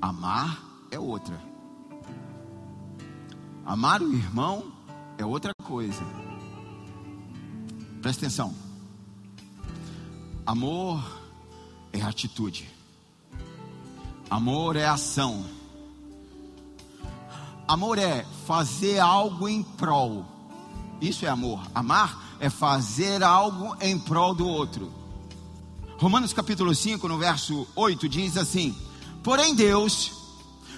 [0.00, 1.38] amar é outra.
[3.66, 4.72] Amar o irmão
[5.18, 6.04] é outra coisa.
[8.00, 8.54] Presta atenção.
[10.46, 11.02] Amor
[11.92, 12.68] é atitude.
[14.30, 15.44] Amor é ação.
[17.66, 20.26] Amor é fazer algo em prol.
[21.00, 21.60] Isso é amor.
[21.74, 24.92] Amar é fazer algo em prol do outro.
[25.98, 28.76] Romanos capítulo 5, no verso 8, diz assim:
[29.22, 30.12] Porém, Deus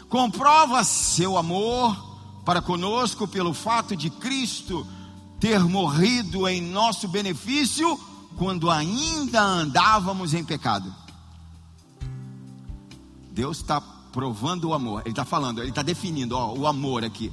[0.09, 1.97] comprova seu amor
[2.45, 4.87] para conosco pelo fato de Cristo
[5.41, 7.99] ter morrido em nosso benefício
[8.37, 10.95] quando ainda andávamos em pecado.
[13.33, 13.81] Deus está
[14.17, 15.03] provando o amor.
[15.03, 17.31] Ele está falando, ele está definindo ó, o amor aqui.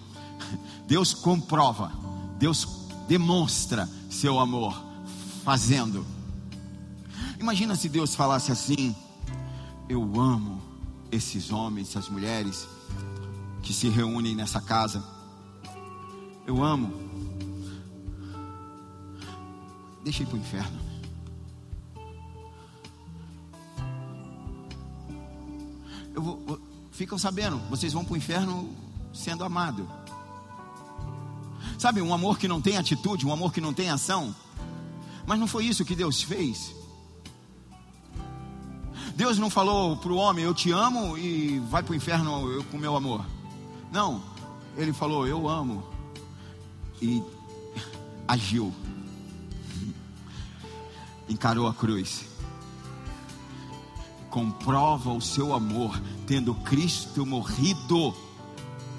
[0.86, 1.89] Deus comprova,
[2.38, 2.67] Deus
[3.08, 4.78] demonstra seu amor
[5.46, 6.06] fazendo.
[7.39, 8.93] Imagina se Deus falasse assim:
[9.88, 10.62] Eu amo
[11.10, 12.67] esses homens, essas mulheres,
[13.62, 15.02] que se reúnem nessa casa.
[16.46, 16.93] Eu amo.
[20.04, 20.80] Deixa ir para o inferno.
[26.13, 26.60] Eu vou, vou,
[26.93, 28.69] ficam sabendo, vocês vão para o inferno
[29.13, 29.89] sendo amado.
[31.77, 34.34] Sabe, um amor que não tem atitude, um amor que não tem ação.
[35.25, 36.73] Mas não foi isso que Deus fez.
[39.15, 42.63] Deus não falou para o homem, eu te amo e vai para o inferno eu,
[42.65, 43.25] com meu amor.
[43.91, 44.23] Não,
[44.77, 45.84] ele falou, eu amo.
[47.01, 47.21] E
[48.27, 48.73] agiu.
[51.27, 52.33] Encarou a cruz.
[54.34, 58.15] Comprova o seu amor, tendo Cristo morrido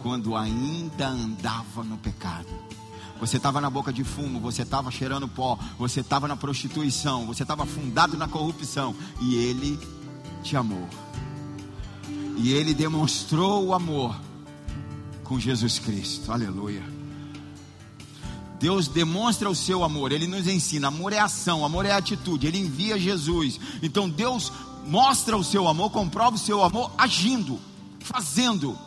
[0.00, 2.46] quando ainda andava no pecado.
[3.18, 7.42] Você estava na boca de fumo, você estava cheirando pó, você estava na prostituição, você
[7.42, 9.76] estava afundado na corrupção, e Ele
[10.44, 10.88] te amou.
[12.36, 14.14] E Ele demonstrou o amor
[15.24, 16.30] com Jesus Cristo.
[16.30, 16.84] Aleluia.
[18.60, 20.86] Deus demonstra o seu amor, Ele nos ensina.
[20.86, 22.46] Amor é ação, amor é atitude.
[22.46, 23.58] Ele envia Jesus.
[23.82, 24.52] Então Deus
[24.86, 27.60] mostra o seu amor, comprova o seu amor agindo,
[28.00, 28.78] fazendo.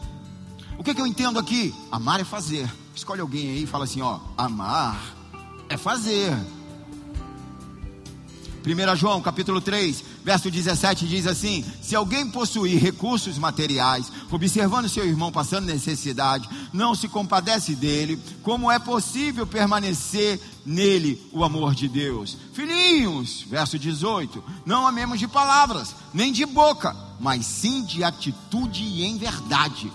[0.77, 1.73] O que, que eu entendo aqui?
[1.91, 2.71] Amar é fazer.
[2.95, 5.15] Escolhe alguém aí e fala assim: ó, amar
[5.69, 6.33] é fazer.
[8.65, 15.05] 1 João capítulo 3, verso 17 diz assim: Se alguém possuir recursos materiais, observando seu
[15.05, 21.87] irmão passando necessidade, não se compadece dele, como é possível permanecer nele o amor de
[21.87, 22.37] Deus?
[22.51, 29.05] Filhinhos, verso 18: Não amemos de palavras, nem de boca, mas sim de atitude e
[29.05, 29.89] em verdade.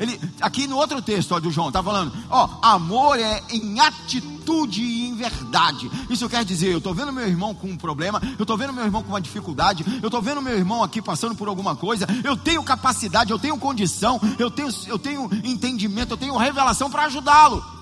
[0.00, 4.82] Ele, aqui no outro texto ó, do João, está falando: ó, amor é em atitude
[4.82, 5.90] e em verdade.
[6.08, 8.84] Isso quer dizer, eu estou vendo meu irmão com um problema, eu estou vendo meu
[8.84, 12.36] irmão com uma dificuldade, eu estou vendo meu irmão aqui passando por alguma coisa, eu
[12.36, 17.78] tenho capacidade, eu tenho condição, eu tenho, eu tenho entendimento, eu tenho revelação para ajudá-lo.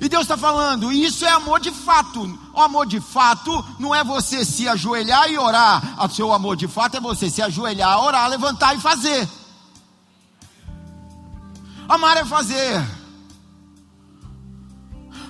[0.00, 2.38] E Deus está falando, isso é amor de fato.
[2.54, 6.04] O amor de fato não é você se ajoelhar e orar.
[6.04, 9.26] O seu amor de fato é você se ajoelhar, orar, levantar e fazer.
[11.88, 12.84] Amar é fazer.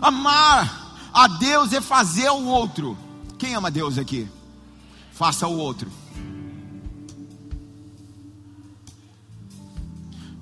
[0.01, 2.99] Amar a Deus é fazer o outro.
[3.39, 4.29] Quem ama Deus aqui?
[5.13, 5.91] Faça o outro.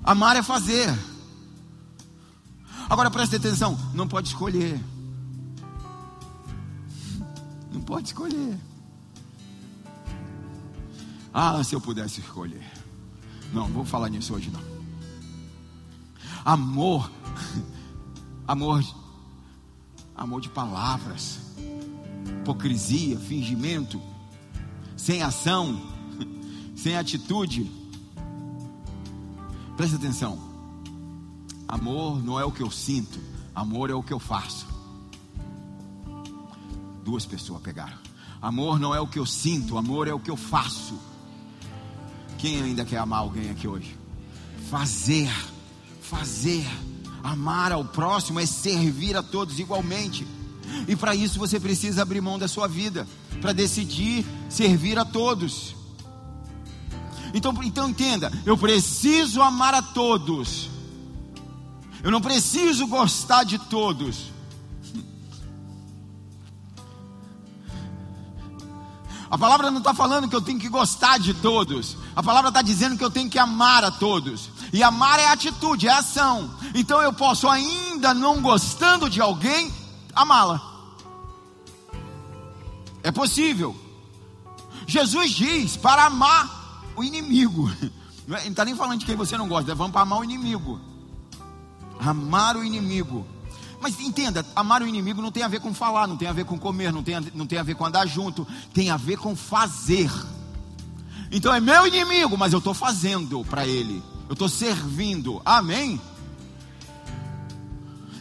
[0.03, 0.89] Amar é fazer.
[2.89, 4.81] Agora preste atenção: não pode escolher.
[7.71, 8.59] Não pode escolher.
[11.35, 12.65] Ah, se eu pudesse escolher.
[13.53, 14.76] Não, vou falar nisso hoje não.
[16.47, 17.11] Amor,
[18.47, 18.85] amor,
[20.15, 21.41] amor de palavras,
[22.41, 24.01] hipocrisia, fingimento,
[24.97, 25.83] sem ação,
[26.77, 27.69] sem atitude.
[29.77, 30.39] Presta atenção.
[31.67, 33.19] Amor não é o que eu sinto,
[33.53, 34.69] amor é o que eu faço.
[37.05, 37.99] Duas pessoas pegaram.
[38.41, 40.97] Amor não é o que eu sinto, amor é o que eu faço.
[42.39, 43.99] Quem ainda quer amar alguém aqui hoje?
[44.71, 45.29] Fazer
[46.09, 46.67] fazer.
[47.23, 50.27] Amar ao próximo é servir a todos igualmente.
[50.87, 53.07] E para isso você precisa abrir mão da sua vida,
[53.41, 55.75] para decidir servir a todos.
[57.35, 60.71] Então, então entenda, eu preciso amar a todos.
[62.03, 64.36] Eu não preciso gostar de todos.
[69.31, 71.97] A palavra não está falando que eu tenho que gostar de todos.
[72.15, 74.51] A palavra está dizendo que eu tenho que amar a todos.
[74.73, 76.51] E amar é atitude, é ação.
[76.75, 79.73] Então eu posso, ainda não gostando de alguém,
[80.15, 80.61] amá-la.
[83.03, 83.77] É possível.
[84.87, 87.71] Jesus diz para amar o inimigo.
[88.29, 90.81] É, não está nem falando de quem você não gosta, vamos para amar o inimigo.
[92.01, 93.25] Amar o inimigo.
[93.87, 96.45] Mas entenda, amar o inimigo não tem a ver com falar, não tem a ver
[96.45, 99.17] com comer, não tem a, não tem a ver com andar junto, tem a ver
[99.17, 100.11] com fazer.
[101.31, 106.01] Então é meu inimigo, mas eu estou fazendo para ele eu estou servindo, amém?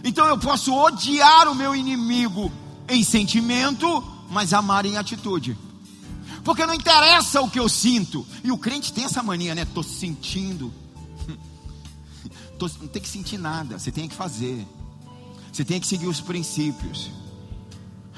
[0.04, 2.52] Então eu posso odiar o meu inimigo
[2.88, 5.58] em sentimento, mas amar em atitude.
[6.44, 8.26] Porque não interessa o que eu sinto.
[8.44, 9.64] E o crente tem essa mania, né?
[9.64, 10.72] Estou sentindo.
[12.60, 14.66] Tô, não tem que sentir nada, você tem que fazer.
[15.56, 17.10] Você tem que seguir os princípios.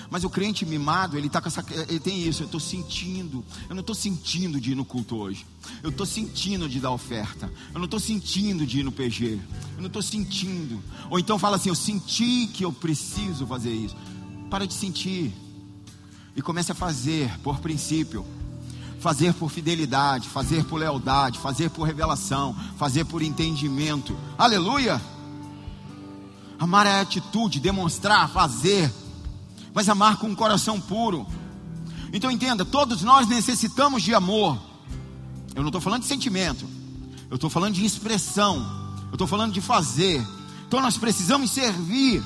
[0.10, 2.42] Mas o crente mimado, ele, tá com essa, ele tem isso.
[2.42, 3.46] Eu estou sentindo.
[3.70, 5.46] Eu não estou sentindo de ir no culto hoje.
[5.84, 7.46] Eu estou sentindo de dar oferta.
[7.72, 9.40] Eu não estou sentindo de ir no PG.
[9.76, 10.84] Eu não estou sentindo.
[11.12, 13.96] Ou então fala assim: Eu senti que eu preciso fazer isso.
[14.50, 15.32] Para de sentir.
[16.36, 18.26] E comece a fazer por princípio.
[19.00, 24.18] fazer por fidelidade, fazer por lealdade, fazer por revelação, fazer por entendimento.
[24.36, 25.00] Aleluia!
[26.60, 28.92] Amar é atitude, demonstrar, fazer,
[29.74, 31.26] mas amar com um coração puro.
[32.12, 34.60] Então entenda, todos nós necessitamos de amor.
[35.54, 36.66] Eu não estou falando de sentimento,
[37.30, 38.58] eu estou falando de expressão,
[39.08, 40.26] eu estou falando de fazer.
[40.68, 42.24] Então nós precisamos servir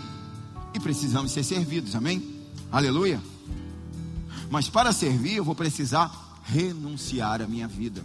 [0.74, 2.24] e precisamos ser servidos, amém?
[2.72, 3.22] Aleluia.
[4.50, 8.04] Mas para servir, eu vou precisar renunciar a minha vida.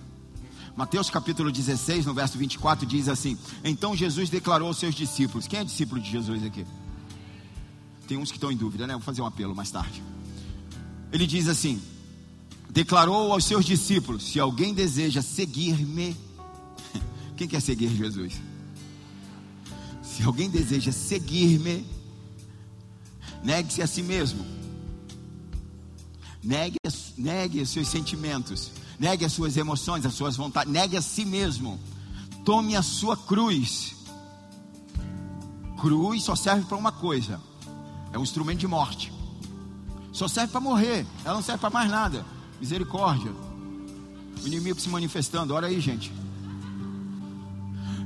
[0.77, 5.47] Mateus capítulo 16, no verso 24, diz assim: Então Jesus declarou aos seus discípulos.
[5.47, 6.67] Quem é discípulo de Jesus aqui?
[8.07, 8.93] Tem uns que estão em dúvida, né?
[8.93, 10.03] Vou fazer um apelo mais tarde.
[11.11, 11.81] Ele diz assim:
[12.69, 16.15] Declarou aos seus discípulos: Se alguém deseja seguir-me,
[17.39, 18.35] quem quer seguir Jesus?
[20.03, 21.87] Se alguém deseja seguir-me,
[23.43, 24.45] negue-se a si mesmo.
[26.43, 26.77] Negue,
[27.17, 31.79] negue os seus sentimentos negue as suas emoções, as suas vontades, negue a si mesmo.
[32.45, 33.95] Tome a sua cruz.
[35.81, 37.41] Cruz só serve para uma coisa:
[38.13, 39.13] é um instrumento de morte.
[40.13, 42.25] Só serve para morrer, ela não serve para mais nada.
[42.59, 43.33] Misericórdia.
[44.43, 46.13] O inimigo se manifestando, olha aí, gente.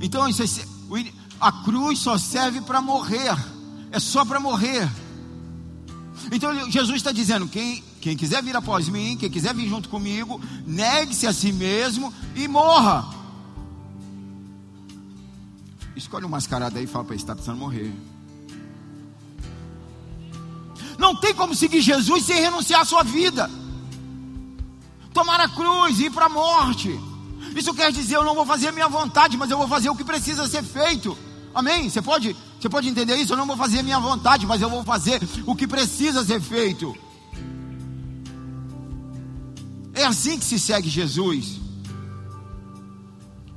[0.01, 0.47] Então, isso é,
[1.41, 3.37] a cruz só serve para morrer,
[3.93, 4.91] é só para morrer.
[6.33, 10.41] Então, Jesus está dizendo: quem quem quiser vir após mim, quem quiser vir junto comigo,
[10.67, 13.07] negue-se a si mesmo e morra.
[15.95, 17.93] Escolhe um mascarado aí e fala para ele: está precisando morrer.
[20.99, 23.51] Não tem como seguir Jesus sem renunciar à sua vida,
[25.13, 26.99] tomar a cruz ir para a morte.
[27.55, 29.97] Isso quer dizer, eu não vou fazer a minha vontade, mas eu vou fazer o
[29.97, 31.17] que precisa ser feito.
[31.55, 31.91] Amém?
[31.91, 33.33] Você pode, você pode entender isso?
[33.33, 36.41] Eu não vou fazer a minha vontade, mas eu vou fazer o que precisa ser
[36.41, 36.97] feito.
[40.01, 41.61] É assim que se segue Jesus.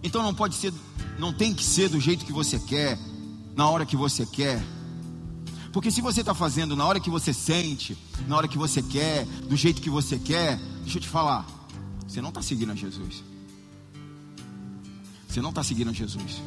[0.03, 0.73] Então não pode ser,
[1.17, 2.99] não tem que ser do jeito que você quer,
[3.55, 4.61] na hora que você quer.
[5.71, 9.25] Porque se você está fazendo na hora que você sente, na hora que você quer,
[9.25, 11.45] do jeito que você quer, deixa eu te falar,
[12.05, 13.23] você não está seguindo a Jesus.
[15.29, 16.41] Você não está seguindo a Jesus.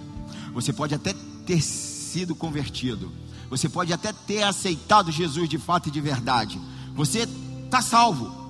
[0.53, 1.15] Você pode até
[1.47, 3.11] ter sido convertido.
[3.49, 6.61] Você pode até ter aceitado Jesus de fato e de verdade.
[6.95, 7.27] Você
[7.65, 8.46] está salvo.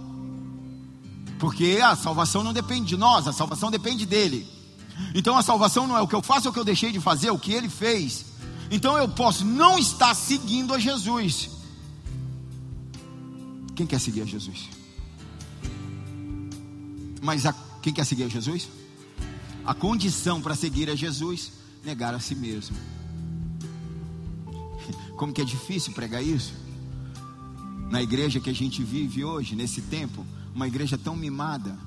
[1.39, 4.47] Porque a salvação não depende de nós, a salvação depende dele.
[5.15, 7.01] Então a salvação não é o que eu faço ou o que eu deixei de
[7.01, 8.27] fazer, é o que ele fez.
[8.71, 11.51] Então eu posso não estar seguindo a Jesus.
[13.75, 14.69] Quem quer seguir a Jesus?
[17.21, 18.69] Mas a, quem quer seguir a Jesus?
[19.65, 21.53] A condição para seguir a Jesus,
[21.85, 22.77] negar a si mesmo.
[25.17, 26.55] Como que é difícil pregar isso?
[27.91, 30.25] Na igreja que a gente vive hoje, nesse tempo,
[30.57, 31.79] uma igreja tão mimada,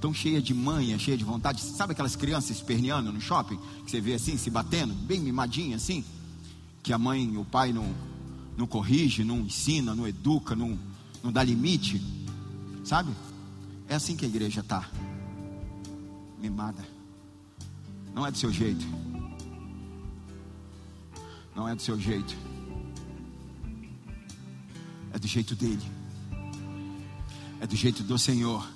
[0.00, 1.60] tão cheia de manha, cheia de vontade.
[1.60, 3.58] Sabe aquelas crianças esperneando no shopping?
[3.84, 6.04] Que você vê assim, se batendo, bem mimadinha assim?
[6.84, 7.92] Que a mãe, o pai não,
[8.56, 10.78] não corrige, não ensina, não educa, não,
[11.20, 12.00] não dá limite.
[12.84, 13.10] Sabe?
[13.88, 14.88] É assim que a igreja está.
[16.40, 16.86] Mimada.
[18.14, 18.86] Não é do seu jeito.
[21.56, 22.36] Não é do seu jeito.
[25.12, 25.99] É do jeito dele
[27.60, 28.66] é do jeito do Senhor,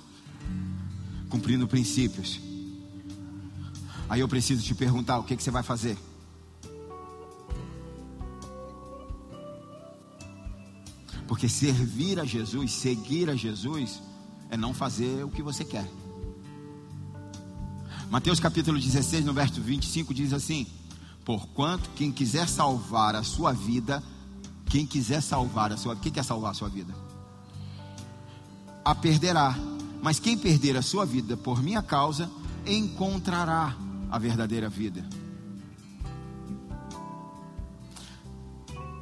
[1.29, 2.39] cumprindo princípios.
[4.07, 5.97] Aí eu preciso te perguntar: o que, que você vai fazer?
[11.27, 14.01] Porque servir a Jesus, seguir a Jesus,
[14.49, 15.89] é não fazer o que você quer.
[18.11, 20.67] Mateus capítulo 16, no verso 25, diz assim:
[21.25, 24.03] Porquanto quem quiser salvar a sua vida,
[24.67, 27.04] quem quiser salvar a sua vida, quem quer salvar a sua vida?
[28.85, 29.55] A perderá.
[30.01, 32.29] Mas quem perder a sua vida por minha causa,
[32.65, 33.75] encontrará
[34.11, 35.03] a verdadeira vida.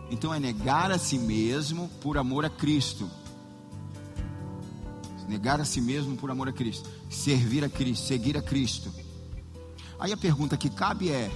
[0.10, 3.10] Então é negar a si mesmo por amor a Cristo.
[5.28, 6.90] Negar a si mesmo por amor a Cristo.
[7.10, 8.94] Servir a Cristo, seguir a Cristo.
[10.00, 11.32] Aí a pergunta que cabe é: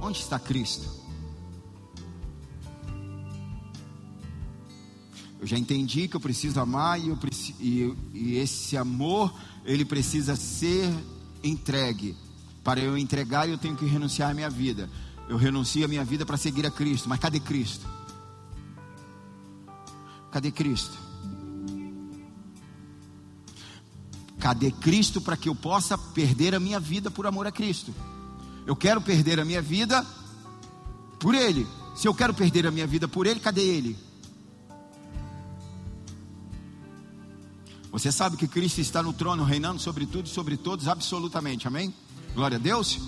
[0.00, 1.02] onde está Cristo?
[5.40, 7.16] Eu já entendi que eu preciso amar e, eu,
[7.62, 9.32] e, e esse amor
[9.64, 10.92] ele precisa ser
[11.42, 12.16] entregue.
[12.64, 14.90] Para eu entregar, eu tenho que renunciar à minha vida.
[15.28, 17.08] Eu renuncio à minha vida para seguir a Cristo.
[17.08, 17.86] Mas cadê Cristo?
[20.30, 20.98] Cadê Cristo?
[24.38, 27.94] Cadê Cristo para que eu possa perder a minha vida por amor a Cristo?
[28.66, 30.04] Eu quero perder a minha vida
[31.20, 31.66] por Ele.
[31.94, 33.96] Se eu quero perder a minha vida por Ele, cadê Ele?
[37.92, 41.92] Você sabe que Cristo está no trono, reinando sobre tudo e sobre todos, absolutamente, amém?
[42.34, 42.98] Glória a Deus.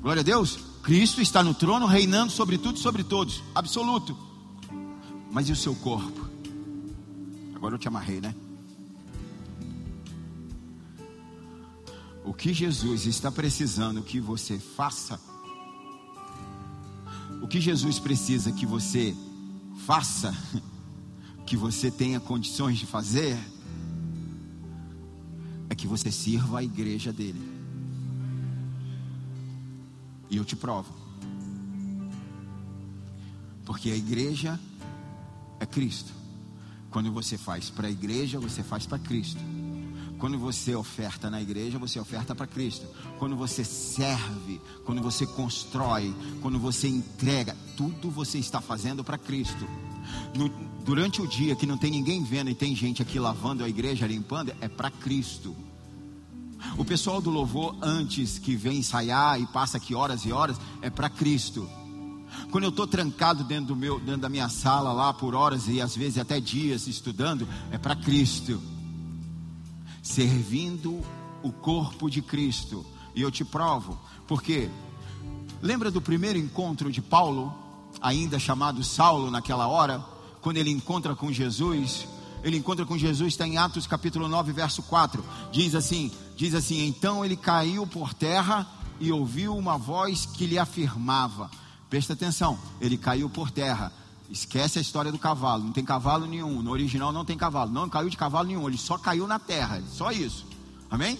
[0.00, 0.56] Glória a Deus.
[0.84, 4.16] Cristo está no trono, reinando sobre tudo e sobre todos, absoluto.
[5.32, 6.28] Mas e o seu corpo?
[7.56, 8.32] Agora eu te amarrei, né?
[12.24, 15.18] O que Jesus está precisando que você faça,
[17.42, 19.12] o que Jesus precisa que você
[19.84, 20.32] faça,
[21.44, 23.36] que você tenha condições de fazer,
[25.78, 27.40] que você sirva a igreja dele.
[30.28, 30.92] E eu te provo.
[33.64, 34.58] Porque a igreja
[35.60, 36.12] é Cristo.
[36.90, 39.40] Quando você faz para a igreja, você faz para Cristo.
[40.18, 42.84] Quando você oferta na igreja, você oferta para Cristo.
[43.18, 46.12] Quando você serve, quando você constrói,
[46.42, 49.64] quando você entrega, tudo você está fazendo para Cristo.
[50.34, 50.48] No,
[50.84, 54.08] durante o dia que não tem ninguém vendo e tem gente aqui lavando a igreja,
[54.08, 55.54] limpando, é para Cristo.
[56.76, 60.90] O pessoal do louvor, antes que vem ensaiar e passa aqui horas e horas, é
[60.90, 61.68] para Cristo.
[62.50, 65.80] Quando eu estou trancado dentro, do meu, dentro da minha sala lá por horas e
[65.80, 68.60] às vezes até dias estudando, é para Cristo.
[70.02, 71.02] Servindo
[71.42, 72.84] o corpo de Cristo.
[73.14, 74.70] E eu te provo, porque
[75.60, 77.52] lembra do primeiro encontro de Paulo,
[78.00, 80.04] ainda chamado Saulo naquela hora,
[80.40, 82.06] quando ele encontra com Jesus?
[82.44, 85.24] Ele encontra com Jesus, está em Atos capítulo 9, verso 4.
[85.50, 88.66] Diz assim: diz assim: Então ele caiu por terra
[89.00, 91.50] e ouviu uma voz que lhe afirmava:
[91.90, 93.92] Presta atenção, ele caiu por terra.
[94.30, 96.62] Esquece a história do cavalo, não tem cavalo nenhum.
[96.62, 99.82] No original não tem cavalo, não caiu de cavalo nenhum, ele só caiu na terra,
[99.90, 100.46] só isso.
[100.90, 101.18] Amém?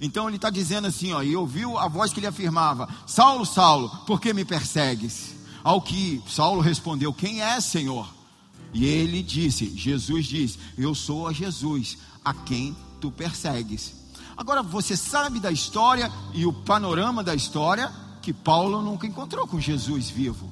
[0.00, 3.88] Então ele está dizendo assim, ó, e ouviu a voz que lhe afirmava: Saulo, Saulo,
[4.06, 5.34] por que me persegues?
[5.64, 8.08] Ao que Saulo respondeu: Quem é, Senhor?
[8.72, 13.99] E ele disse: Jesus disse: Eu sou a Jesus, a quem tu persegues.
[14.40, 19.60] Agora você sabe da história e o panorama da história que Paulo nunca encontrou com
[19.60, 20.50] Jesus vivo.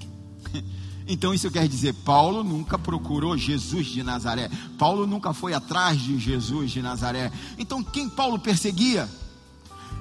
[1.11, 4.51] Então isso quer dizer, Paulo nunca procurou Jesus de Nazaré.
[4.77, 7.33] Paulo nunca foi atrás de Jesus de Nazaré.
[7.57, 9.09] Então quem Paulo perseguia?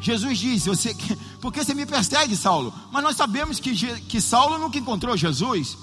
[0.02, 0.94] Jesus disse: você,
[1.40, 2.74] Por que você me persegue, Saulo?
[2.92, 5.78] Mas nós sabemos que, que Saulo nunca encontrou Jesus.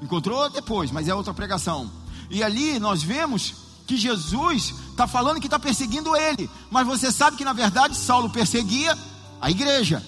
[0.00, 1.90] Encontrou depois, mas é outra pregação.
[2.30, 3.52] E ali nós vemos
[3.92, 6.48] que Jesus está falando que está perseguindo ele.
[6.70, 8.96] Mas você sabe que na verdade Saulo perseguia
[9.40, 10.02] a igreja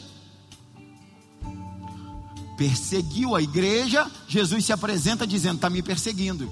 [2.57, 6.51] perseguiu a igreja, Jesus se apresenta dizendo: está me perseguindo.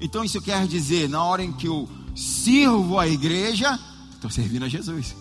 [0.00, 3.78] Então isso quer dizer, na hora em que eu sirvo a igreja,
[4.14, 5.14] estou servindo a Jesus.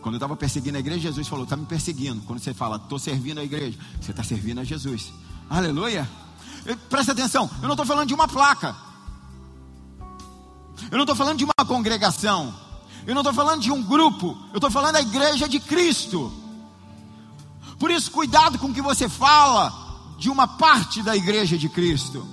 [0.00, 2.20] Quando eu estava perseguindo a igreja, Jesus falou: está me perseguindo.
[2.22, 5.12] Quando você fala, estou servindo a igreja, você está servindo a Jesus.
[5.48, 6.08] Aleluia.
[6.88, 8.74] Presta atenção, eu não estou falando de uma placa.
[10.90, 12.54] Eu não estou falando de uma congregação.
[13.06, 14.36] Eu não estou falando de um grupo.
[14.52, 16.32] Eu estou falando da igreja de Cristo.
[17.78, 19.72] Por isso, cuidado com o que você fala
[20.18, 22.26] de uma parte da igreja de Cristo.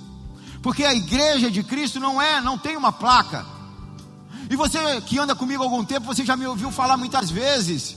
[0.62, 3.46] Porque a igreja de Cristo não é, não tem uma placa.
[4.50, 7.96] E você que anda comigo há algum tempo, você já me ouviu falar muitas vezes.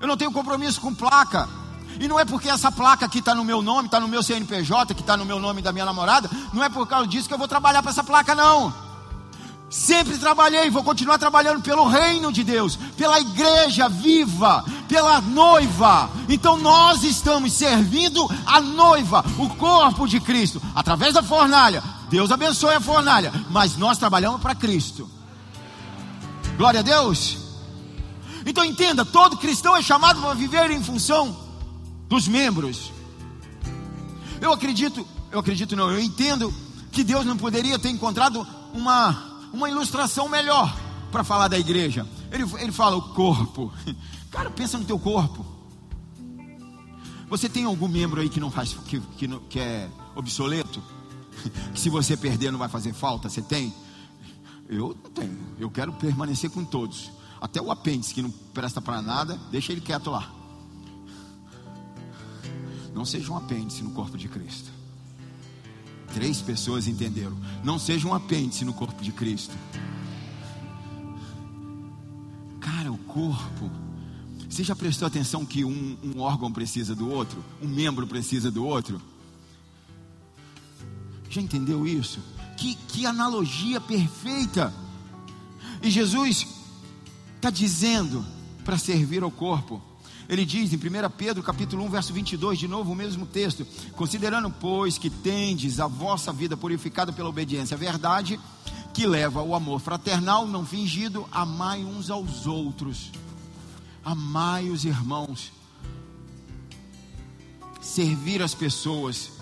[0.00, 1.48] Eu não tenho compromisso com placa.
[1.98, 4.94] E não é porque essa placa aqui está no meu nome, está no meu CNPJ,
[4.94, 7.38] que está no meu nome da minha namorada, não é por causa disso que eu
[7.38, 8.72] vou trabalhar para essa placa, não.
[9.68, 16.08] Sempre trabalhei, vou continuar trabalhando pelo reino de Deus, pela igreja viva, pela noiva.
[16.28, 21.82] Então nós estamos servindo a noiva, o corpo de Cristo, através da fornalha.
[22.08, 25.10] Deus abençoe a fornalha, mas nós trabalhamos para Cristo.
[26.56, 27.38] Glória a Deus.
[28.44, 31.45] Então entenda, todo cristão é chamado para viver em função
[32.08, 32.92] dos membros.
[34.40, 36.52] Eu acredito, eu acredito não, eu entendo
[36.92, 40.74] que Deus não poderia ter encontrado uma uma ilustração melhor
[41.10, 42.06] para falar da igreja.
[42.30, 43.72] Ele, ele fala o corpo.
[44.30, 45.44] Cara, pensa no teu corpo.
[47.28, 50.82] Você tem algum membro aí que não faz que, que, que é obsoleto?
[51.74, 53.28] Que se você perder não vai fazer falta?
[53.28, 53.72] Você tem?
[54.68, 55.38] Eu não tenho.
[55.58, 57.10] Eu quero permanecer com todos.
[57.40, 60.32] Até o apêndice que não presta para nada, deixa ele quieto lá.
[62.96, 64.70] Não seja um apêndice no corpo de Cristo.
[66.14, 67.36] Três pessoas entenderam.
[67.62, 69.54] Não seja um apêndice no corpo de Cristo.
[72.58, 73.70] Cara, o corpo.
[74.48, 77.44] Você já prestou atenção que um, um órgão precisa do outro?
[77.60, 78.98] Um membro precisa do outro?
[81.28, 82.18] Já entendeu isso?
[82.56, 84.72] Que, que analogia perfeita!
[85.82, 86.46] E Jesus
[87.34, 88.24] está dizendo
[88.64, 89.82] para servir ao corpo.
[90.28, 90.80] Ele diz em 1
[91.16, 95.86] Pedro capítulo 1, verso 22, de novo o mesmo texto: Considerando, pois, que tendes a
[95.86, 98.40] vossa vida purificada pela obediência à verdade,
[98.92, 103.12] que leva ao amor fraternal não fingido, amai uns aos outros,
[104.04, 105.52] amai os irmãos,
[107.80, 109.36] servir as pessoas.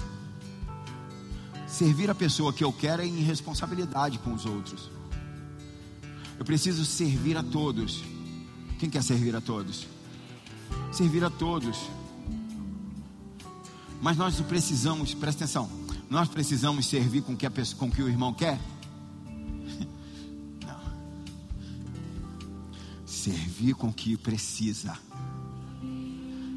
[1.66, 4.89] Servir a pessoa que eu quero é em responsabilidade com os outros.
[6.39, 8.05] Eu preciso servir a todos.
[8.78, 9.93] Quem quer servir a todos?
[10.93, 11.79] Servir a todos.
[14.01, 15.69] Mas nós precisamos, presta atenção,
[16.11, 18.61] nós precisamos servir com que, a pessoa, com que o irmão quer?
[20.65, 20.81] Não.
[23.07, 24.97] Servir com o que precisa.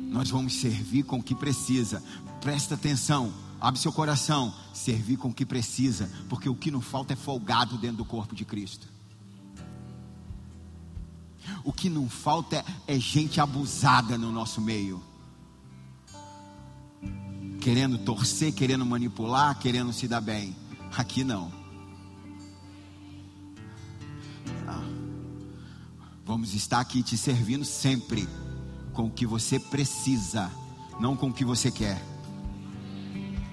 [0.09, 2.01] Nós vamos servir com o que precisa.
[2.41, 4.53] Presta atenção, abre seu coração.
[4.73, 8.35] Servir com o que precisa, porque o que não falta é folgado dentro do corpo
[8.35, 8.87] de Cristo.
[11.63, 15.01] O que não falta é, é gente abusada no nosso meio.
[17.61, 20.55] Querendo torcer, querendo manipular, querendo se dar bem.
[20.95, 21.51] Aqui não.
[24.67, 24.83] Ah.
[26.25, 28.27] Vamos estar aqui te servindo sempre
[28.93, 30.51] com o que você precisa,
[30.99, 32.01] não com o que você quer.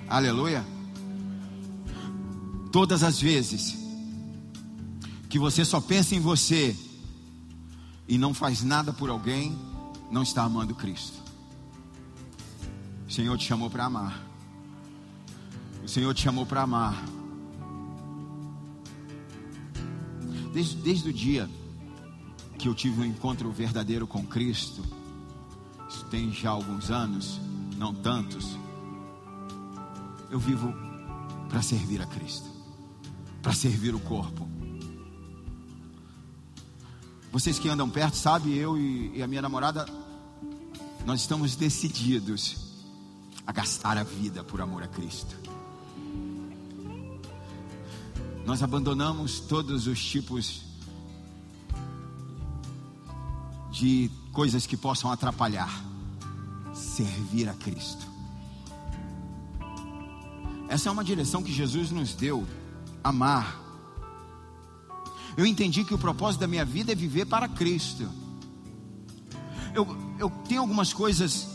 [0.09, 0.65] Aleluia.
[2.71, 3.77] Todas as vezes
[5.29, 6.77] que você só pensa em você
[8.07, 9.59] e não faz nada por alguém,
[10.11, 11.19] não está amando Cristo.
[13.09, 14.21] O Senhor te chamou para amar.
[15.83, 17.05] O Senhor te chamou para amar.
[20.53, 21.49] Desde, desde o dia
[22.59, 24.83] que eu tive um encontro verdadeiro com Cristo,
[25.89, 27.41] isso tem já alguns anos,
[27.77, 28.57] não tantos,
[30.31, 30.73] eu vivo
[31.49, 32.49] para servir a Cristo,
[33.43, 34.54] para servir o corpo.
[37.35, 39.87] Vocês que andam perto, sabe, eu e, e a minha namorada,
[41.05, 42.57] nós estamos decididos
[43.45, 45.35] a gastar a vida por amor a Cristo.
[48.47, 50.63] Nós abandonamos todos os tipos
[53.73, 55.85] de coisas que possam atrapalhar
[56.73, 58.07] servir a Cristo.
[60.69, 62.47] Essa é uma direção que Jesus nos deu,
[63.03, 63.64] amar
[65.37, 68.09] eu entendi que o propósito da minha vida é viver para Cristo.
[69.75, 69.87] Eu,
[70.19, 71.49] eu tenho algumas coisas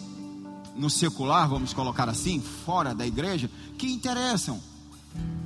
[0.75, 4.59] no secular, vamos colocar assim, fora da igreja, que interessam.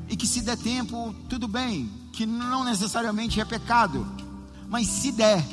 [0.09, 4.05] E que se der tempo, tudo bem, que não necessariamente é pecado,
[4.69, 5.43] mas se der,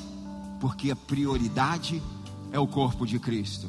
[0.60, 2.02] porque a prioridade
[2.52, 3.68] é o corpo de Cristo.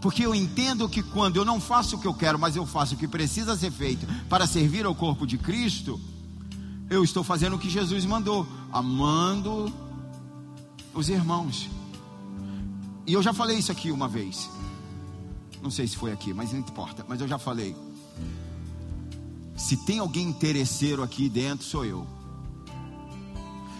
[0.00, 2.94] Porque eu entendo que quando eu não faço o que eu quero, mas eu faço
[2.94, 5.98] o que precisa ser feito para servir ao corpo de Cristo,
[6.90, 9.72] eu estou fazendo o que Jesus mandou, amando
[10.92, 11.68] os irmãos.
[13.06, 14.48] E eu já falei isso aqui uma vez.
[15.62, 17.04] Não sei se foi aqui, mas não importa.
[17.08, 17.74] Mas eu já falei.
[19.56, 22.06] Se tem alguém interesseiro aqui dentro, sou eu.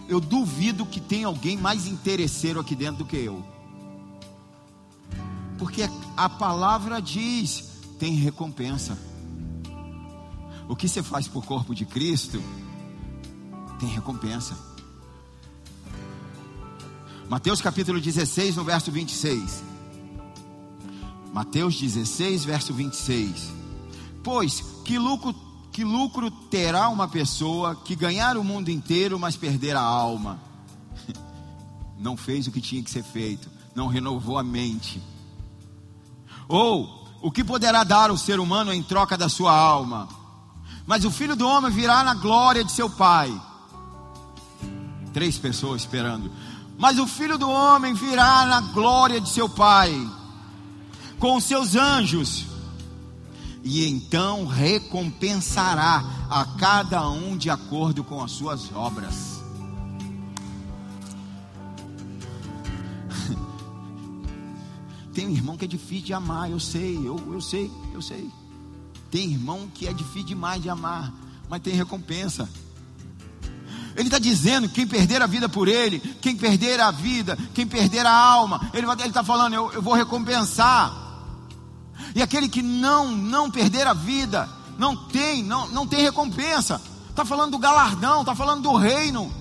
[0.09, 3.45] Eu duvido que tenha alguém mais interesseiro aqui dentro do que eu.
[5.59, 8.99] Porque a palavra diz: tem recompensa.
[10.69, 12.43] O que você faz por corpo de Cristo
[13.85, 14.57] tem recompensa.
[17.29, 19.63] Mateus capítulo 16, no verso 26.
[21.33, 23.53] Mateus 16, verso 26.
[24.23, 25.35] Pois que lucro,
[25.71, 30.39] que lucro terá uma pessoa que ganhar o mundo inteiro, mas perder a alma?
[31.99, 35.01] Não fez o que tinha que ser feito, não renovou a mente.
[36.49, 40.09] Ou o que poderá dar o ser humano em troca da sua alma?
[40.87, 43.33] Mas o filho do homem virá na glória de seu Pai
[45.15, 46.31] Três pessoas esperando.
[46.77, 49.95] Mas o filho do homem virá na glória de seu Pai,
[51.21, 52.47] com seus anjos,
[53.63, 59.41] e então recompensará a cada um de acordo com as suas obras.
[65.15, 68.29] Tem irmão que é difícil de amar, eu sei, eu, eu sei, eu sei.
[69.13, 71.15] Tem irmão que é difícil demais de amar,
[71.49, 72.49] mas tem recompensa.
[73.97, 78.07] Ele está dizendo: quem perder a vida por ele, quem perder a vida, quem perder
[78.07, 81.03] a alma, ele está falando: eu, eu vou recompensar.
[82.15, 86.81] E aquele que não não perder a vida, não tem, não, não tem recompensa.
[87.11, 89.33] Está falando do galardão, está falando do reino.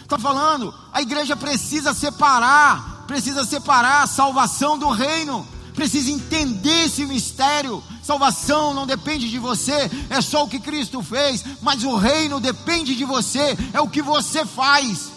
[0.00, 5.46] Está falando, a igreja precisa separar, precisa separar a salvação do reino
[5.80, 7.82] precisa entender esse mistério.
[8.02, 12.94] Salvação não depende de você, é só o que Cristo fez, mas o reino depende
[12.94, 15.12] de você, é o que você faz.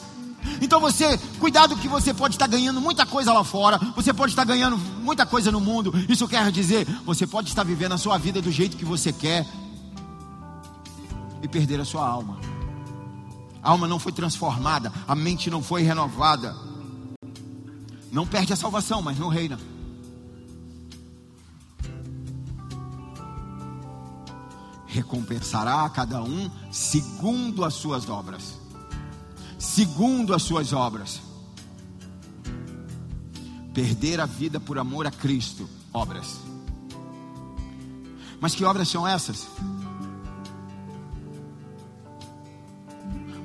[0.62, 4.44] Então você, cuidado que você pode estar ganhando muita coisa lá fora, você pode estar
[4.44, 5.94] ganhando muita coisa no mundo.
[6.10, 9.48] Isso quer dizer, você pode estar vivendo a sua vida do jeito que você quer
[11.42, 12.38] e perder a sua alma.
[13.62, 16.56] A alma não foi transformada, a mente não foi renovada.
[18.12, 19.58] Não perde a salvação, mas não reina.
[24.94, 28.60] Recompensará a cada um segundo as suas obras.
[29.58, 31.20] Segundo as suas obras.
[33.74, 36.39] Perder a vida por amor a Cristo, obras.
[38.39, 39.48] Mas que obras são essas?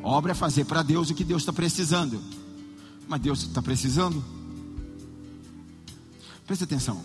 [0.03, 2.21] Obra é fazer para Deus o que Deus está precisando.
[3.09, 4.23] Mas Deus está precisando?
[6.47, 7.03] Presta atenção.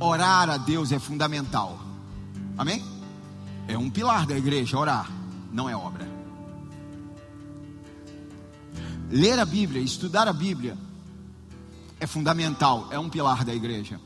[0.00, 1.85] Orar a Deus é fundamental.
[2.56, 2.84] Amém?
[3.68, 5.10] É um pilar da igreja, orar,
[5.52, 6.06] não é obra.
[9.10, 10.76] Ler a Bíblia, estudar a Bíblia
[11.98, 14.00] é fundamental, é um pilar da igreja,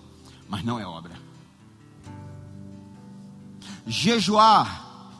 [0.48, 1.12] mas não é obra.
[3.86, 5.18] Jejuar,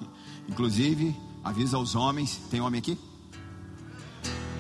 [0.49, 2.99] inclusive, avisa aos homens, tem homem aqui?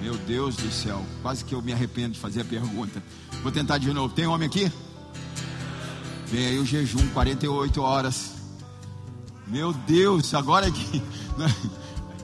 [0.00, 3.02] Meu Deus do céu, quase que eu me arrependo de fazer a pergunta.
[3.42, 4.14] Vou tentar de novo.
[4.14, 4.72] Tem homem aqui?
[6.26, 8.39] Vem aí o jejum, 48 horas.
[9.50, 11.02] Meu Deus, agora é que.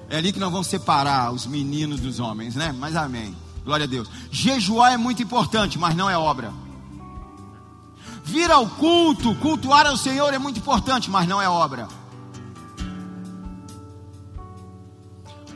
[0.09, 2.73] É ali que nós vamos separar os meninos dos homens, né?
[2.79, 3.35] Mas amém.
[3.65, 4.09] Glória a Deus.
[4.31, 6.53] Jejuar é muito importante, mas não é obra.
[8.23, 11.89] Vir ao culto, cultuar ao Senhor é muito importante, mas não é obra.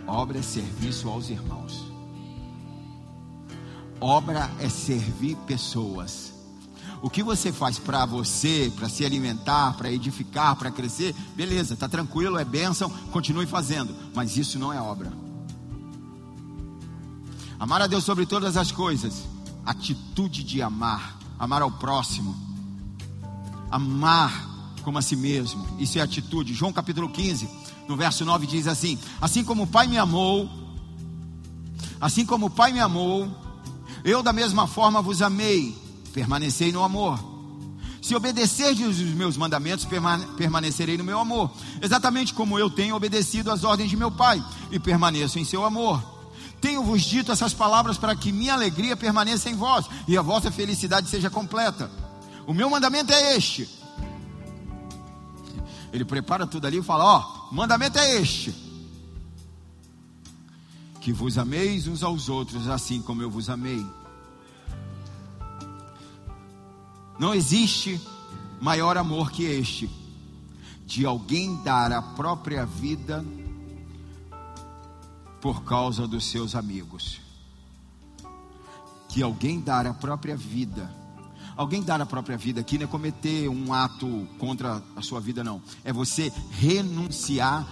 [0.04, 1.84] Obra é serviço aos irmãos.
[4.00, 6.29] Obra é servir pessoas.
[7.02, 11.88] O que você faz para você, para se alimentar, para edificar, para crescer, beleza, está
[11.88, 15.10] tranquilo, é bênção, continue fazendo, mas isso não é obra.
[17.58, 19.24] Amar a Deus sobre todas as coisas,
[19.64, 22.36] atitude de amar, amar ao próximo,
[23.70, 24.48] amar
[24.82, 26.52] como a si mesmo, isso é atitude.
[26.52, 27.48] João capítulo 15,
[27.88, 30.50] no verso 9 diz assim: Assim como o Pai me amou,
[31.98, 33.26] assim como o Pai me amou,
[34.04, 35.79] eu da mesma forma vos amei
[36.10, 37.18] permanecei no amor.
[38.02, 39.86] Se obedecerdes os meus mandamentos,
[40.36, 41.50] permanecerei no meu amor,
[41.82, 46.02] exatamente como eu tenho obedecido às ordens de meu Pai e permaneço em seu amor.
[46.60, 51.08] Tenho-vos dito essas palavras para que minha alegria permaneça em vós e a vossa felicidade
[51.08, 51.90] seja completa.
[52.46, 53.68] O meu mandamento é este.
[55.92, 58.54] Ele prepara tudo ali e fala: Ó, mandamento é este:
[61.00, 63.84] que vos ameis uns aos outros, assim como eu vos amei.
[67.20, 68.00] Não existe
[68.62, 69.90] maior amor que este,
[70.86, 73.22] de alguém dar a própria vida
[75.38, 77.20] por causa dos seus amigos.
[79.10, 80.90] Que alguém dar a própria vida.
[81.58, 85.44] Alguém dar a própria vida aqui não é cometer um ato contra a sua vida,
[85.44, 85.60] não.
[85.84, 87.68] É você renunciar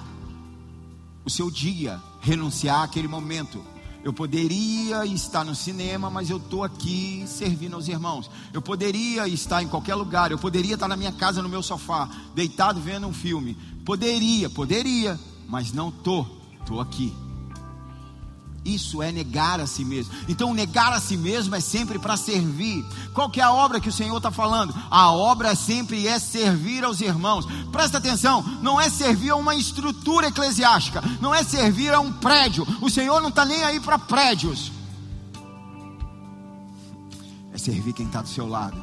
[1.25, 3.65] o seu dia, renunciar aquele momento
[4.09, 8.31] eu poderia estar no cinema, mas eu estou aqui servindo aos irmãos.
[8.55, 10.31] Eu poderia estar em qualquer lugar.
[10.31, 13.55] Eu poderia estar na minha casa, no meu sofá, deitado vendo um filme.
[13.85, 16.27] Poderia, poderia, mas não estou.
[16.59, 17.28] Estou aqui.
[18.65, 20.13] Isso é negar a si mesmo.
[20.29, 22.85] Então, negar a si mesmo é sempre para servir.
[23.15, 24.75] Qual que é a obra que o Senhor está falando?
[24.91, 27.47] A obra sempre é servir aos irmãos.
[27.73, 32.67] Presta atenção, não é servir a uma estrutura eclesiástica, não é servir a um prédio.
[32.83, 34.71] O Senhor não está nem aí para prédios.
[37.53, 38.77] É servir quem está do seu lado,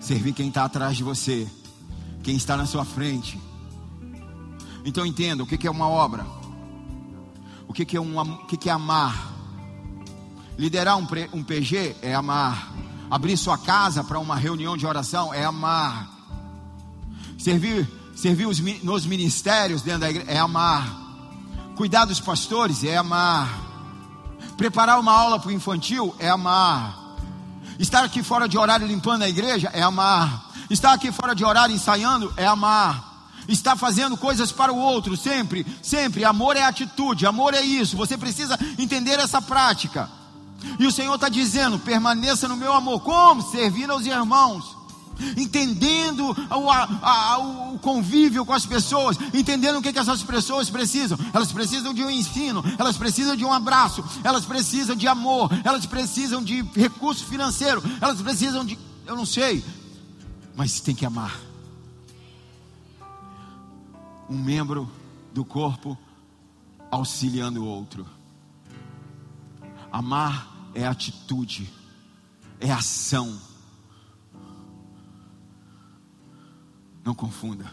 [0.00, 1.46] servir quem está atrás de você,
[2.22, 3.40] quem está na sua frente.
[4.84, 6.39] Então entenda o que é uma obra.
[7.70, 9.32] O que, que, é, um, o que, que é amar?
[10.58, 12.72] Liderar um, um PG é amar.
[13.08, 16.10] Abrir sua casa para uma reunião de oração é amar.
[17.38, 20.84] Servir, servir os, nos ministérios dentro da igreja é amar.
[21.76, 23.48] Cuidar dos pastores é amar.
[24.56, 26.98] Preparar uma aula para o infantil é amar.
[27.78, 30.50] Estar aqui fora de horário limpando a igreja é amar.
[30.68, 33.09] Estar aqui fora de horário ensaiando é amar
[33.48, 36.24] está fazendo coisas para o outro, sempre, sempre.
[36.24, 37.96] Amor é atitude, amor é isso.
[37.96, 40.08] Você precisa entender essa prática.
[40.78, 43.00] E o Senhor está dizendo: permaneça no meu amor.
[43.00, 43.42] Como?
[43.42, 44.78] Servindo aos irmãos.
[45.36, 50.70] Entendendo o, a, a, o convívio com as pessoas, entendendo o que, que essas pessoas
[50.70, 51.18] precisam.
[51.34, 55.84] Elas precisam de um ensino, elas precisam de um abraço, elas precisam de amor, elas
[55.84, 58.78] precisam de recurso financeiro, elas precisam de.
[59.06, 59.62] Eu não sei,
[60.56, 61.49] mas tem que amar
[64.30, 64.88] um membro
[65.34, 65.98] do corpo
[66.88, 68.06] auxiliando o outro.
[69.90, 71.68] Amar é atitude,
[72.60, 73.36] é ação.
[77.04, 77.68] Não confunda.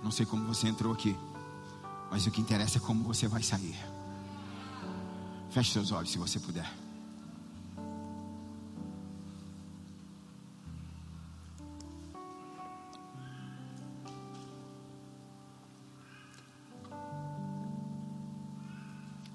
[0.00, 1.16] Não sei como você entrou aqui,
[2.08, 3.76] mas o que interessa é como você vai sair.
[5.50, 6.85] Feche seus olhos se você puder.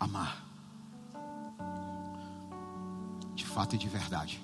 [0.02, 0.44] Amar.
[3.36, 4.42] De fato e de verdade.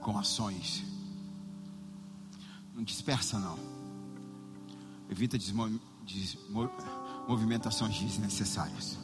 [0.00, 0.82] Com ações.
[2.74, 3.58] Não dispersa, não.
[5.10, 5.36] Evita
[7.28, 8.98] movimentações desnecessárias.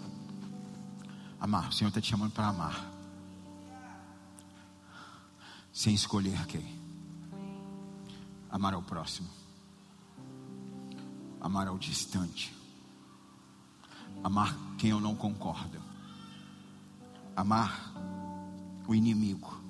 [1.39, 1.69] Amar.
[1.69, 2.91] O Senhor está te chamando para amar.
[5.75, 6.81] Sem escolher quem.
[8.49, 9.29] Amar ao próximo.
[11.39, 12.56] Amar ao distante.
[14.23, 15.81] Amar quem eu não concordo.
[17.35, 17.93] Amar
[18.87, 19.61] o inimigo.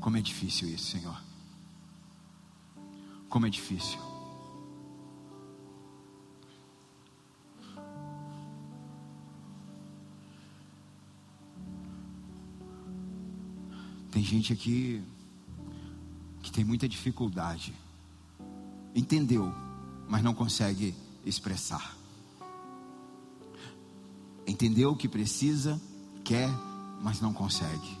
[0.00, 1.20] Como é difícil isso, Senhor.
[3.28, 3.98] Como é difícil.
[14.10, 15.04] Tem gente aqui
[16.42, 17.74] que tem muita dificuldade.
[18.94, 19.52] Entendeu,
[20.08, 20.94] mas não consegue
[21.24, 21.97] expressar.
[24.58, 25.80] Entendeu o que precisa,
[26.24, 26.50] quer,
[27.00, 27.96] mas não consegue.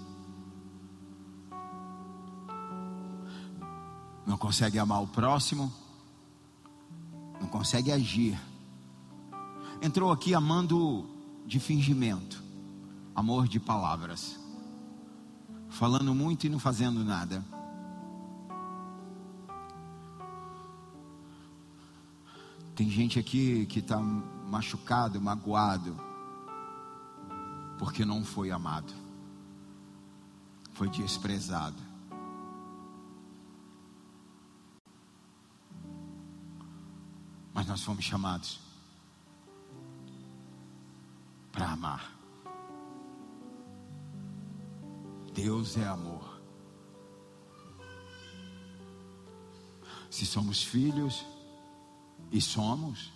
[4.26, 5.72] Não consegue amar o próximo,
[7.40, 8.36] não consegue agir.
[9.80, 11.08] Entrou aqui amando
[11.46, 12.42] de fingimento,
[13.14, 14.36] amor de palavras
[15.68, 17.44] falando muito e não fazendo nada.
[22.74, 26.07] Tem gente aqui que está machucado, magoado,
[27.78, 28.92] porque não foi amado,
[30.72, 31.80] foi desprezado.
[37.54, 38.60] Mas nós fomos chamados
[41.50, 42.12] para amar.
[45.32, 46.38] Deus é amor.
[50.10, 51.24] Se somos filhos,
[52.30, 53.12] e somos,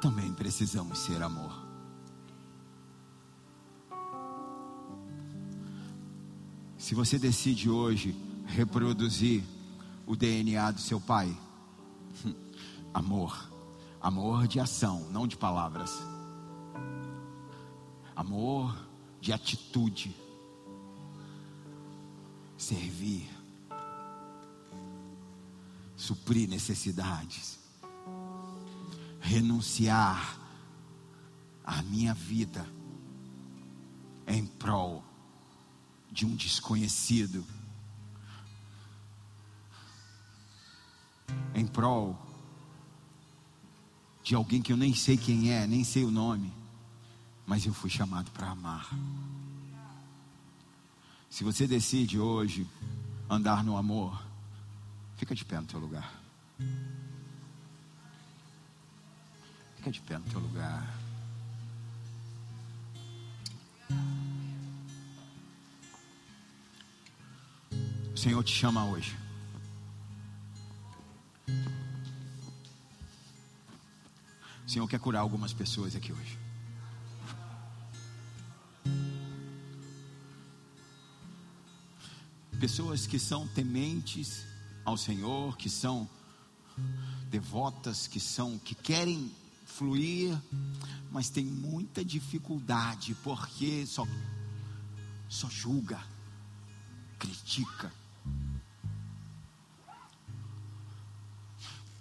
[0.00, 1.69] também precisamos ser amor.
[6.90, 8.16] Se você decide hoje
[8.46, 9.44] reproduzir
[10.04, 11.32] o DNA do seu pai,
[12.92, 13.48] amor,
[14.00, 15.92] amor de ação, não de palavras.
[18.16, 18.76] Amor
[19.20, 20.12] de atitude.
[22.58, 23.30] Servir.
[25.94, 27.60] Suprir necessidades.
[29.20, 30.40] Renunciar
[31.62, 32.66] à minha vida
[34.26, 35.04] em prol
[36.10, 37.44] de um desconhecido.
[41.54, 42.18] Em prol
[44.22, 46.60] de alguém que eu nem sei quem é, nem sei o nome
[47.50, 48.88] mas eu fui chamado para amar.
[51.28, 52.64] Se você decide hoje
[53.28, 54.24] andar no amor,
[55.16, 56.14] fica de pé no teu lugar.
[59.74, 60.96] Fica de pé no teu lugar.
[68.20, 69.16] Senhor te chama hoje.
[74.66, 76.38] O Senhor quer curar algumas pessoas aqui hoje.
[82.60, 84.44] pessoas que são tementes
[84.84, 86.06] ao Senhor, que são
[87.30, 89.32] devotas, que são que querem
[89.64, 90.38] fluir,
[91.10, 94.06] mas tem muita dificuldade porque só
[95.26, 95.98] só julga,
[97.18, 97.90] critica.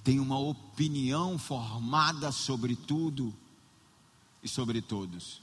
[0.09, 3.31] Tem uma opinião formada sobre tudo
[4.41, 5.39] e sobre todos.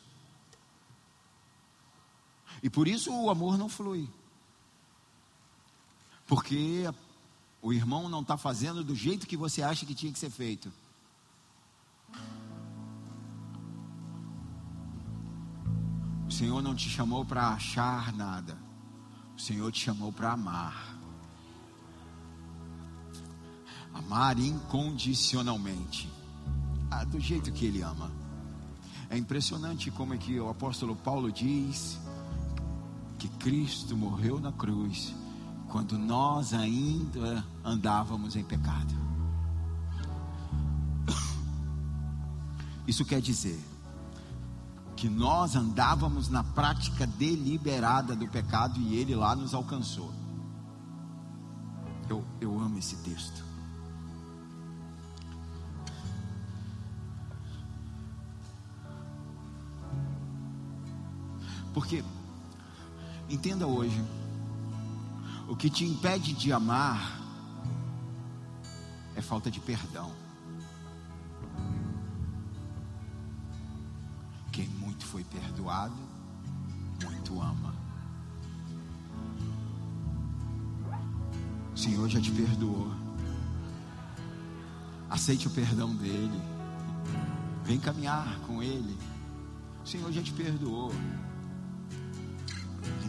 [2.60, 4.08] E por isso o amor não flui
[6.26, 6.82] porque
[7.62, 10.72] o irmão não está fazendo do jeito que você acha que tinha que ser feito.
[16.26, 18.58] O Senhor não te chamou para achar nada,
[19.36, 20.95] o Senhor te chamou para amar.
[23.98, 26.10] Amar incondicionalmente,
[26.90, 28.10] ah, do jeito que Ele ama.
[29.08, 31.98] É impressionante como é que o apóstolo Paulo diz
[33.18, 35.14] que Cristo morreu na cruz
[35.68, 38.94] quando nós ainda andávamos em pecado.
[42.86, 43.58] Isso quer dizer
[44.96, 50.12] que nós andávamos na prática deliberada do pecado e ele lá nos alcançou.
[52.08, 53.45] Eu, eu amo esse texto.
[61.76, 62.02] Porque,
[63.28, 64.02] entenda hoje,
[65.46, 67.20] o que te impede de amar
[69.14, 70.10] é falta de perdão.
[74.50, 75.98] Quem muito foi perdoado,
[77.04, 77.74] muito ama.
[81.74, 82.90] O Senhor já te perdoou.
[85.10, 86.40] Aceite o perdão dele.
[87.64, 88.96] Vem caminhar com ele.
[89.84, 90.90] O Senhor já te perdoou.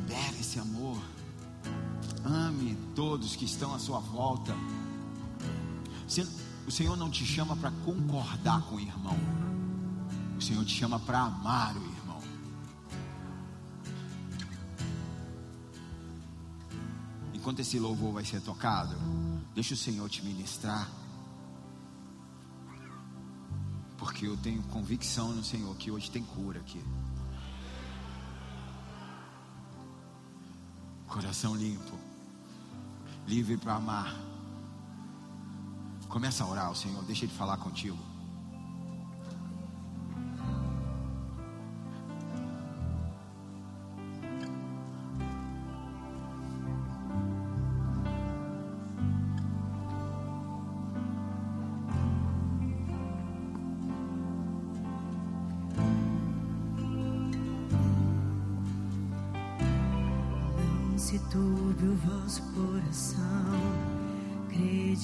[0.07, 1.01] Libere esse amor.
[2.23, 4.55] Ame todos que estão à sua volta.
[6.65, 9.17] O Senhor não te chama para concordar com o irmão.
[10.37, 12.21] O Senhor te chama para amar o irmão.
[17.33, 18.95] Enquanto esse louvor vai ser tocado,
[19.53, 20.89] deixa o Senhor te ministrar.
[23.97, 26.81] Porque eu tenho convicção no Senhor que hoje tem cura aqui.
[31.17, 31.97] Coração limpo,
[33.25, 34.15] livre para amar.
[36.07, 37.97] Começa a orar ao Senhor, deixa Ele falar contigo.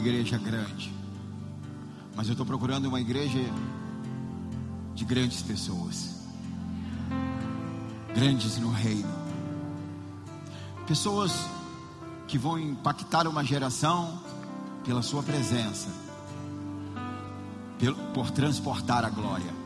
[0.00, 0.92] igreja grande,
[2.16, 3.38] mas eu estou procurando uma igreja
[4.94, 6.24] de grandes pessoas,
[8.14, 9.08] grandes no reino,
[10.86, 11.46] pessoas
[12.26, 14.18] que vão impactar uma geração
[14.84, 15.88] pela sua presença,
[18.14, 19.60] por transportar a glória.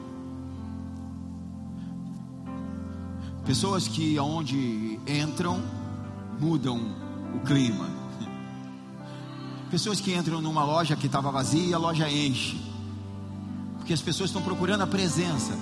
[3.46, 5.62] Pessoas que aonde entram
[6.40, 6.80] mudam
[7.34, 8.03] o clima.
[9.74, 12.56] Pessoas que entram numa loja que estava vazia e a loja enche.
[13.76, 15.52] Porque as pessoas estão procurando a presença.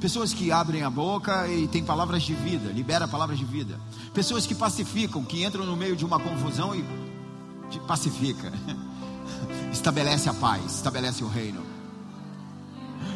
[0.00, 3.78] Pessoas que abrem a boca e têm palavras de vida, libera palavras de vida.
[4.14, 6.82] Pessoas que pacificam, que entram no meio de uma confusão e
[7.80, 8.50] pacifica.
[9.70, 11.60] Estabelece a paz, estabelece o reino.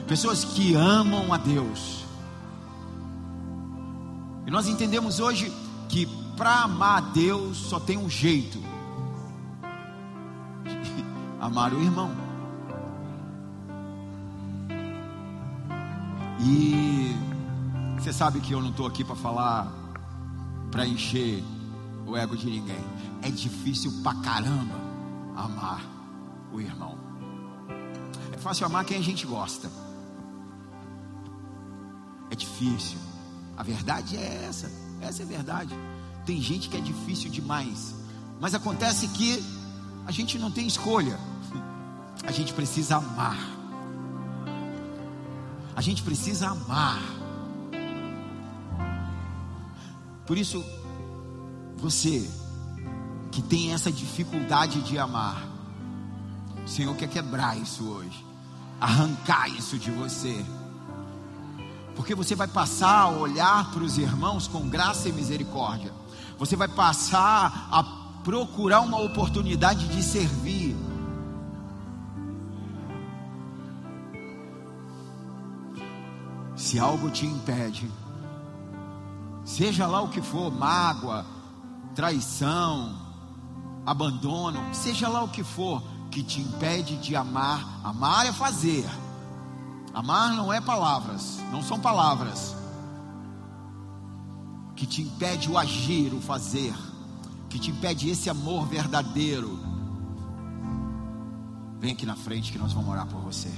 [0.07, 2.05] Pessoas que amam a Deus.
[4.47, 5.51] E nós entendemos hoje
[5.89, 6.05] que
[6.37, 8.76] para amar a Deus só tem um jeito:
[11.47, 12.11] amar o irmão.
[16.41, 17.15] E
[17.99, 19.73] você sabe que eu não estou aqui para falar,
[20.73, 21.43] para encher
[22.05, 22.85] o ego de ninguém.
[23.23, 24.75] É difícil pra caramba
[25.37, 25.83] amar
[26.53, 26.99] o irmão.
[28.33, 29.71] É fácil amar quem a gente gosta.
[32.29, 32.99] É difícil.
[33.57, 34.71] A verdade é essa.
[35.01, 35.75] Essa é a verdade.
[36.25, 37.95] Tem gente que é difícil demais.
[38.41, 39.43] Mas acontece que
[40.07, 41.17] a gente não tem escolha.
[42.25, 43.39] A gente precisa amar.
[45.75, 47.03] A gente precisa amar.
[50.27, 50.65] Por isso,
[51.77, 52.29] você
[53.31, 55.47] que tem essa dificuldade de amar,
[56.65, 58.25] o Senhor quer quebrar isso hoje,
[58.81, 60.45] arrancar isso de você,
[61.95, 65.93] porque você vai passar a olhar para os irmãos com graça e misericórdia,
[66.39, 67.83] você vai passar a
[68.23, 70.77] procurar uma oportunidade de servir.
[76.67, 77.89] Se algo te impede,
[79.45, 81.25] seja lá o que for, mágoa,
[81.95, 82.93] traição,
[83.87, 87.65] abandono, seja lá o que for que te impede de amar.
[87.85, 88.85] Amar é fazer.
[89.95, 92.53] Amar não é palavras, não são palavras.
[94.75, 96.75] Que te impede o agir, o fazer,
[97.49, 99.57] que te impede esse amor verdadeiro.
[101.79, 103.53] Vem aqui na frente que nós vamos orar por você.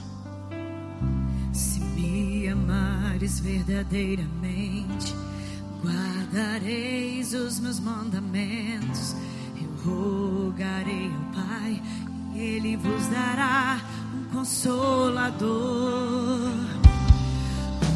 [1.53, 5.15] Se me amares verdadeiramente,
[5.83, 9.15] guardareis os meus mandamentos
[9.85, 11.83] rogarei ao Pai,
[12.35, 13.81] e Ele vos dará
[14.15, 15.49] um consolador,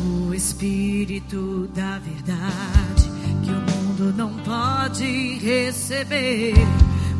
[0.04, 3.10] o Espírito da Verdade,
[3.42, 6.54] que o mundo não pode receber,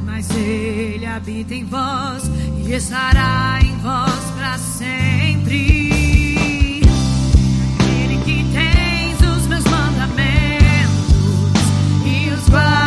[0.05, 2.24] mas Ele habita em vós
[2.65, 5.81] e estará em vós para sempre.
[12.53, 12.81] goodbye.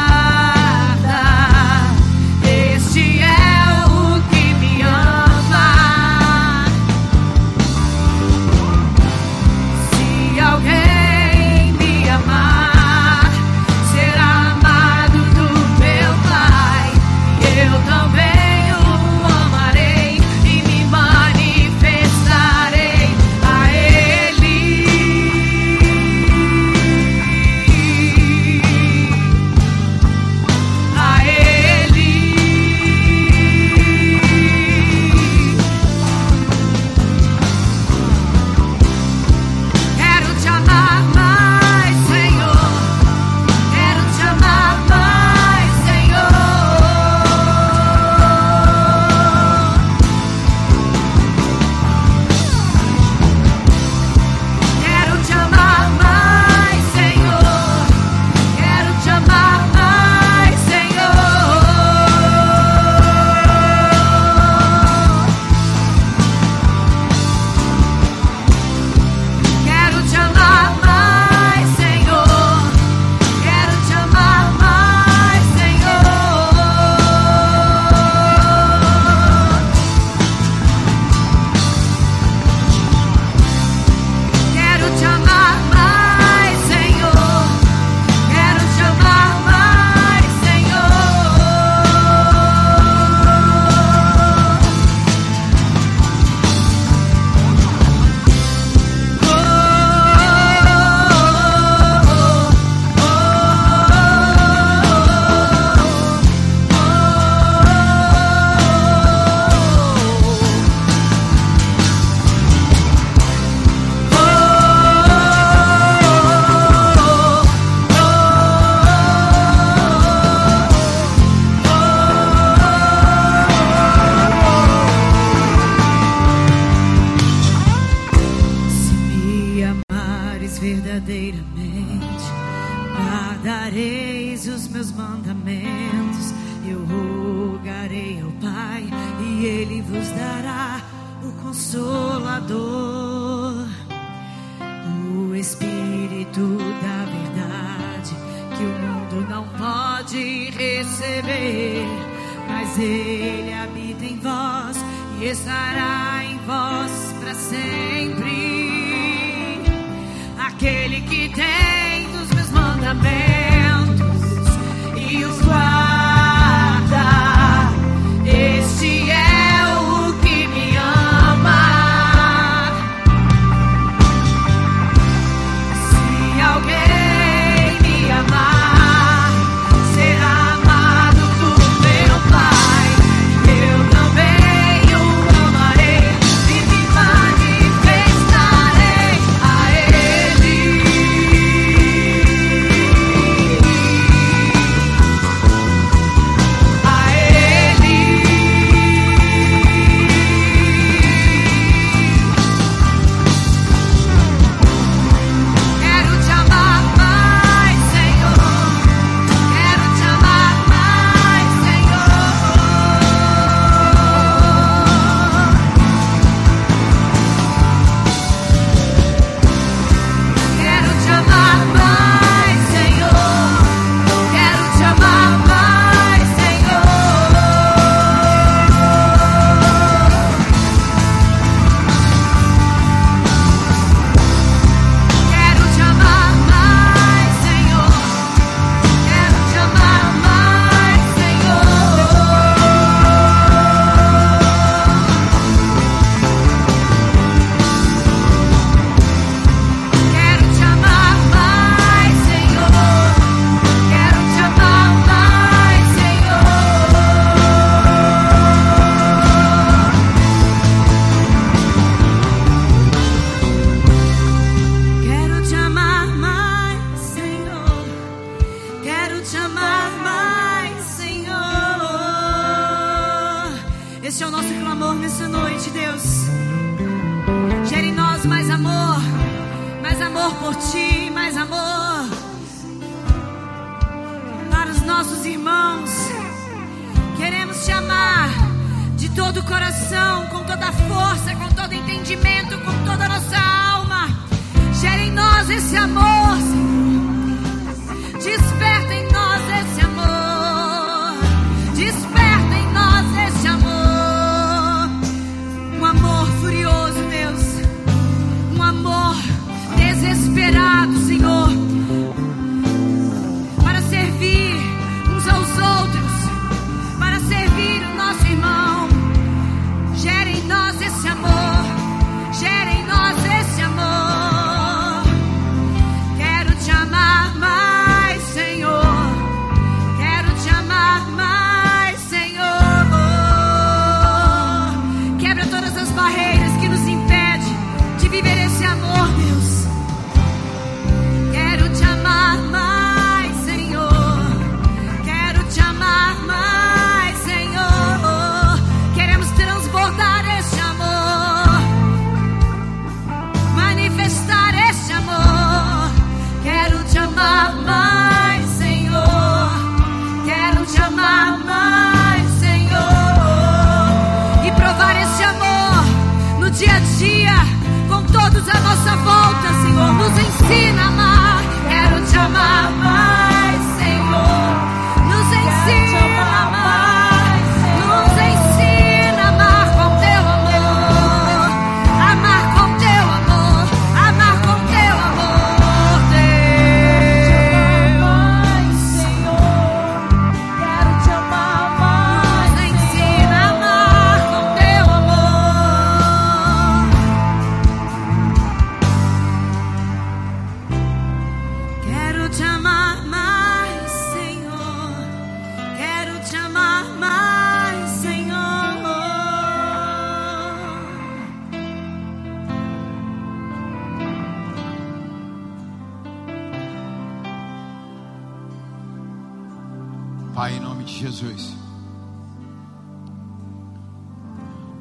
[420.36, 421.56] Pai, em nome de Jesus.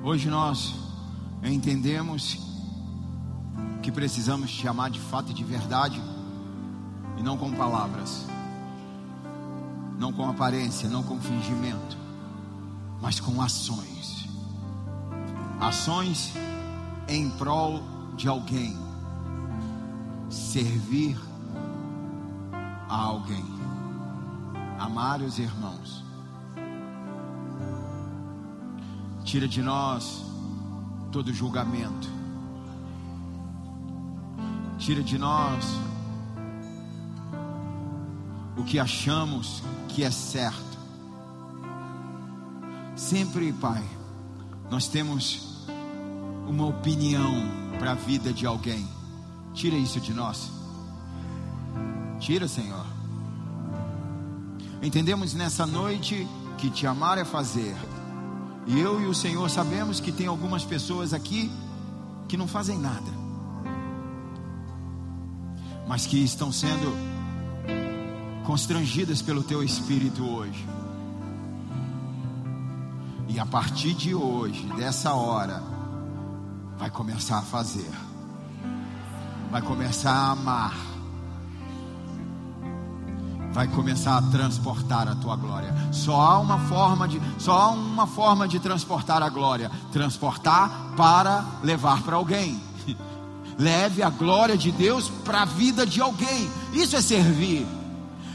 [0.03, 0.75] Hoje nós
[1.43, 2.39] entendemos
[3.81, 6.03] que precisamos te amar de fato e de verdade,
[7.17, 8.27] e não com palavras,
[9.97, 11.97] não com aparência, não com fingimento,
[13.01, 13.95] mas com ações
[15.61, 16.33] ações
[17.09, 17.83] em prol
[18.17, 18.77] de alguém,
[20.29, 21.19] servir
[22.89, 23.64] a alguém
[24.85, 26.05] amar os irmãos.
[29.25, 30.23] Tira de nós
[31.11, 32.09] todo julgamento,
[34.79, 35.65] tira de nós
[38.57, 40.79] o que achamos que é certo.
[42.95, 43.83] Sempre, Pai,
[44.71, 45.67] nós temos
[46.47, 47.33] uma opinião
[47.79, 48.87] para a vida de alguém.
[49.55, 50.51] Tira isso de nós.
[52.21, 52.94] Tira, Senhor.
[54.85, 56.29] Entendemos nessa noite
[56.59, 57.75] que te amar é fazer.
[58.67, 61.51] E eu e o Senhor sabemos que tem algumas pessoas aqui
[62.29, 63.11] que não fazem nada,
[65.89, 66.95] mas que estão sendo
[68.45, 70.67] constrangidas pelo teu espírito hoje.
[73.27, 75.63] E a partir de hoje, dessa hora,
[76.79, 77.91] vai começar a fazer,
[79.51, 80.94] vai começar a amar,
[83.55, 85.73] vai começar a transportar a tua glória.
[85.93, 91.45] Só há uma forma de, só há uma forma de transportar a glória, transportar para
[91.63, 92.61] levar para alguém.
[93.57, 96.51] Leve a glória de Deus para a vida de alguém.
[96.73, 97.65] Isso é servir.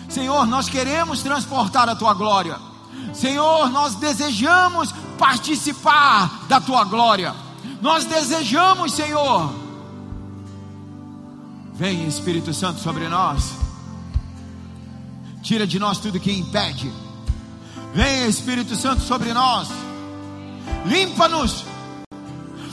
[0.07, 2.57] Senhor, nós queremos transportar a tua glória.
[3.13, 7.35] Senhor, nós desejamos participar da tua glória.
[7.81, 9.53] Nós desejamos, Senhor.
[11.73, 13.58] Vem Espírito Santo sobre nós.
[15.49, 16.93] Tira de nós tudo que impede.
[17.95, 19.67] Vem Espírito Santo sobre nós.
[20.85, 21.65] Limpa-nos.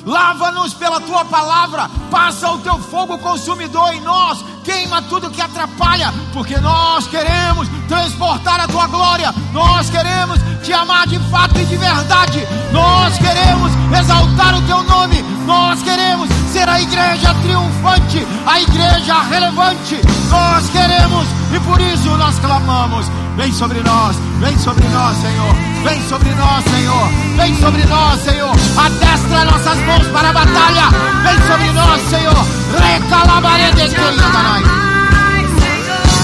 [0.07, 1.91] Lava-nos pela tua palavra.
[2.09, 4.45] Passa o teu fogo consumidor em nós.
[4.63, 9.35] Queima tudo que atrapalha, porque nós queremos transportar a tua glória.
[9.53, 12.47] Nós queremos te amar de fato e de verdade.
[12.73, 15.23] Nós queremos exaltar o teu nome.
[15.45, 20.01] Nós queremos ser a igreja triunfante, a igreja relevante.
[20.31, 23.07] Nós queremos e por isso nós clamamos.
[23.37, 25.55] Vem sobre nós, vem sobre nós, Senhor.
[25.85, 27.09] Vem sobre nós, Senhor.
[27.37, 28.57] Vem sobre nós, Senhor.
[28.79, 30.89] Adestra nossas mãos para a batalha.
[31.23, 32.47] Vem sobre nós, Senhor.
[32.81, 34.01] Recalabarede que.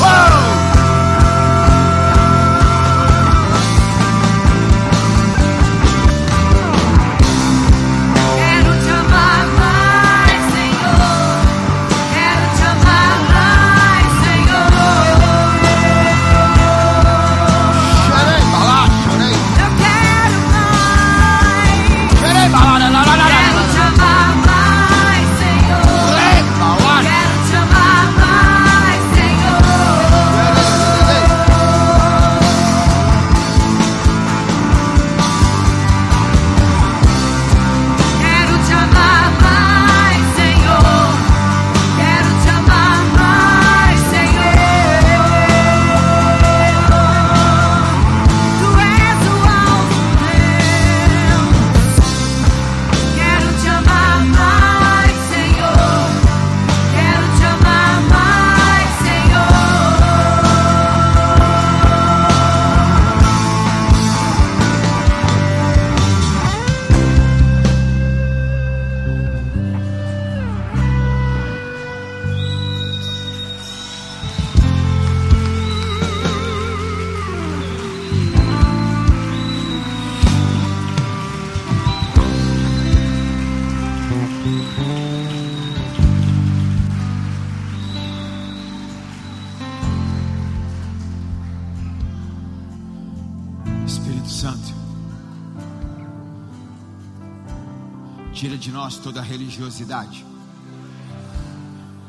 [0.05, 0.61] Oh!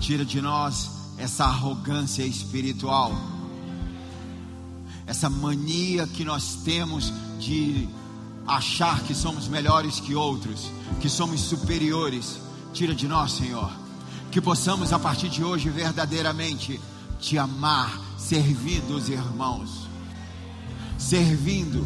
[0.04, 3.12] Tira de nós essa arrogância espiritual,
[5.08, 7.88] essa mania que nós temos de
[8.46, 10.70] achar que somos melhores que outros,
[11.00, 12.38] que somos superiores.
[12.74, 13.72] Tira de nós, Senhor,
[14.32, 16.80] que possamos a partir de hoje verdadeiramente
[17.20, 19.84] te amar, servindo os irmãos
[21.04, 21.86] servindo.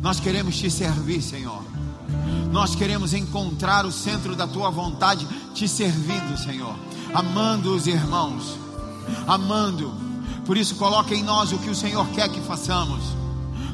[0.00, 1.62] Nós queremos te servir, Senhor.
[2.50, 6.74] Nós queremos encontrar o centro da tua vontade, te servindo, Senhor.
[7.14, 8.56] Amando os irmãos,
[9.26, 9.92] amando.
[10.46, 13.02] Por isso, coloca em nós o que o Senhor quer que façamos.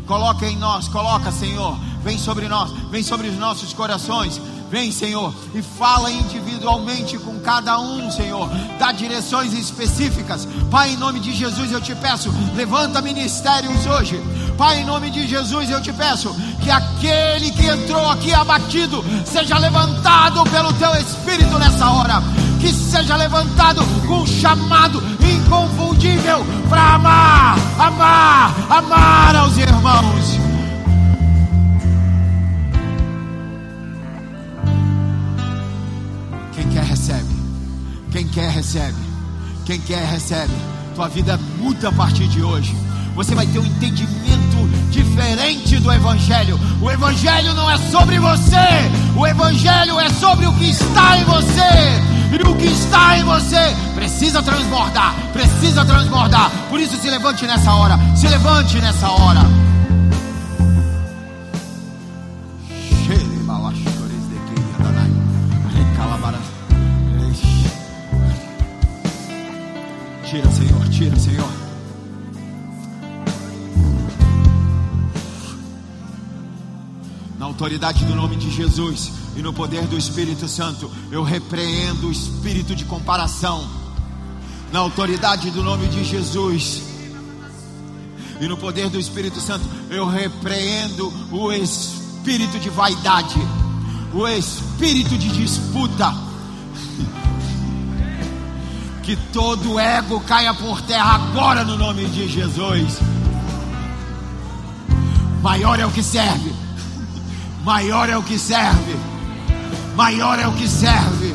[0.07, 1.79] Coloca em nós, coloca, Senhor.
[2.03, 4.41] Vem sobre nós, vem sobre os nossos corações.
[4.71, 8.51] Vem, Senhor, e fala individualmente com cada um, Senhor.
[8.79, 10.47] Dá direções específicas.
[10.71, 14.21] Pai, em nome de Jesus, eu te peço, levanta ministérios hoje.
[14.59, 19.57] Pai, em nome de Jesus, eu te peço que aquele que entrou aqui abatido seja
[19.59, 22.23] levantado pelo teu Espírito nessa hora.
[22.89, 30.41] Seja levantado com um chamado inconfundível para amar, amar, amar aos irmãos.
[36.55, 37.37] Quem quer, recebe.
[38.11, 38.97] Quem quer, recebe.
[39.67, 40.55] Quem quer, recebe.
[40.95, 42.75] Tua vida muda a partir de hoje.
[43.15, 46.59] Você vai ter um entendimento diferente do Evangelho.
[46.81, 48.57] O Evangelho não é sobre você,
[49.15, 52.08] o Evangelho é sobre o que está em você.
[52.31, 56.51] E o que está em você precisa transbordar, precisa transbordar.
[56.69, 59.68] Por isso, se levante nessa hora, se levante nessa hora.
[77.59, 82.73] Autoridade do nome de Jesus e no poder do Espírito Santo, eu repreendo o espírito
[82.73, 83.69] de comparação.
[84.71, 86.83] Na autoridade do nome de Jesus
[88.41, 93.41] e no poder do Espírito Santo, eu repreendo o espírito de vaidade,
[94.15, 96.15] o espírito de disputa.
[99.03, 102.99] Que todo ego caia por terra agora no nome de Jesus.
[105.41, 106.53] Maior é o que serve,
[107.69, 108.97] maior é o que serve,
[109.95, 111.35] maior é o que serve.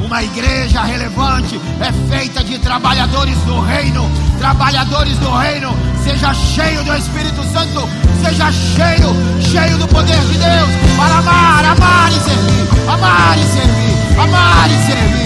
[0.00, 4.08] Uma igreja relevante é feita de trabalhadores do reino,
[4.38, 5.76] trabalhadores do reino.
[6.04, 7.88] Seja cheio do Espírito Santo,
[8.22, 9.10] seja cheio,
[9.50, 14.86] cheio do poder de Deus para amar, amar e servir, amar e servir, amar e
[14.86, 15.17] servir.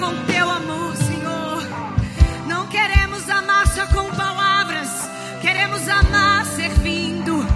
[0.00, 1.62] Com teu amor, Senhor.
[2.46, 4.88] Não queremos amar só com palavras,
[5.42, 7.46] queremos amar servindo.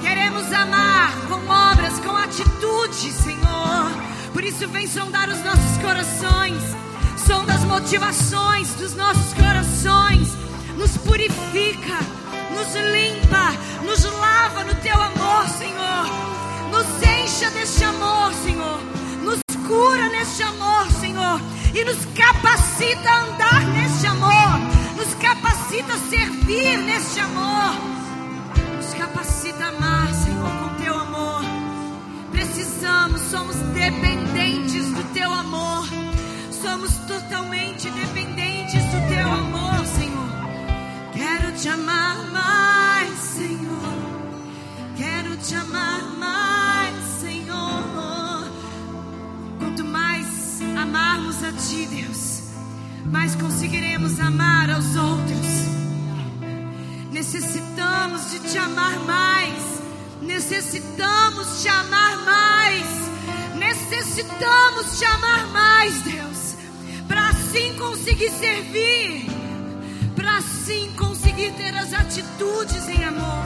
[0.00, 3.90] Queremos amar com obras, com atitude, Senhor.
[4.32, 6.62] Por isso, vem sondar os nossos corações,
[7.24, 10.28] sonda as motivações dos nossos corações,
[10.76, 11.98] nos purifica,
[12.52, 13.52] nos limpa,
[13.84, 16.06] nos lava no teu amor, Senhor.
[16.70, 18.80] Nos encha deste amor, Senhor.
[19.22, 21.40] Nos cura neste amor, Senhor.
[21.76, 24.58] E nos capacita a andar neste amor.
[24.96, 27.74] Nos capacita a servir neste amor.
[28.76, 31.44] Nos capacita a amar, Senhor, com teu amor.
[32.32, 35.86] Precisamos, somos dependentes do teu amor.
[36.50, 40.30] Somos totalmente dependentes do teu amor, Senhor.
[41.12, 43.96] Quero te amar mais, Senhor.
[44.96, 46.15] Quero te amar mais,
[50.96, 52.42] amarmos a Ti, Deus,
[53.04, 55.46] mais conseguiremos amar aos outros.
[57.12, 59.62] Necessitamos de Te amar mais.
[60.22, 62.86] Necessitamos Te amar mais.
[63.56, 66.56] Necessitamos Te amar mais, Deus,
[67.06, 69.26] para assim conseguir servir,
[70.14, 73.44] para assim conseguir ter as atitudes em amor.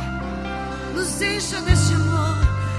[0.94, 2.36] Nos encha deste amor,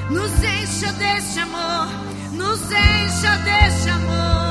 [0.09, 1.87] nos encha deste amor,
[2.31, 4.50] nos encha deste amor.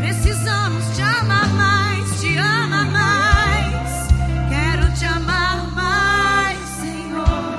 [0.00, 4.08] Precisamos te amar mais, te amar mais.
[4.48, 7.54] Quero te amar mais, Senhor.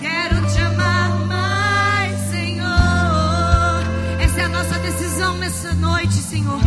[0.00, 3.82] Quero te amar mais, Senhor.
[4.20, 6.60] Essa é a nossa decisão nessa noite, Senhor.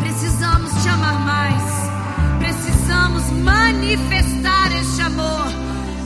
[0.00, 1.62] Precisamos te amar mais.
[2.40, 5.46] Precisamos manifestar esse amor.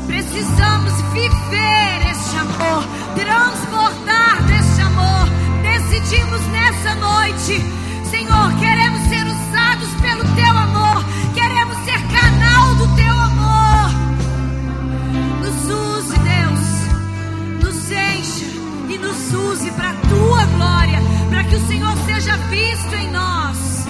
[0.06, 2.84] Precisamos viver esse amor,
[3.14, 4.51] transbordar
[6.12, 7.64] Decidimos nessa noite,
[8.10, 11.02] Senhor, queremos ser usados pelo teu amor.
[11.32, 13.90] Queremos ser canal do teu amor.
[15.40, 17.64] Nos use, Deus.
[17.64, 18.44] Nos encha
[18.90, 23.81] e nos use para a tua glória, para que o Senhor seja visto em nós.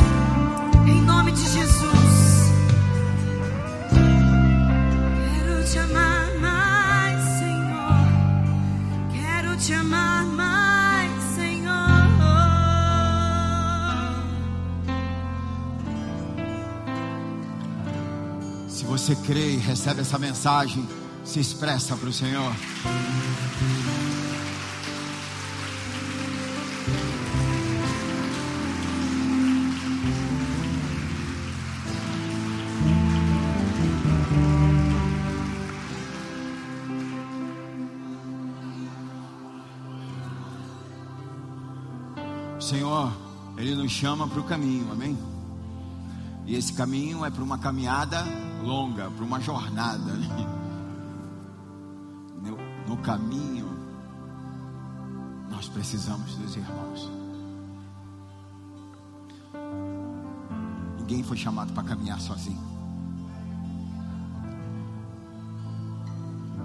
[18.93, 20.87] Você crê e recebe essa mensagem,
[21.25, 22.53] se expressa para o Senhor.
[42.61, 43.11] Senhor,
[43.57, 45.32] Ele nos chama para o caminho, amém?
[46.47, 48.25] E esse caminho é para uma caminhada
[48.63, 50.13] longa, para uma jornada.
[50.13, 50.47] né?
[52.43, 53.69] No, no caminho,
[55.51, 57.11] nós precisamos dos irmãos.
[60.99, 62.73] Ninguém foi chamado para caminhar sozinho.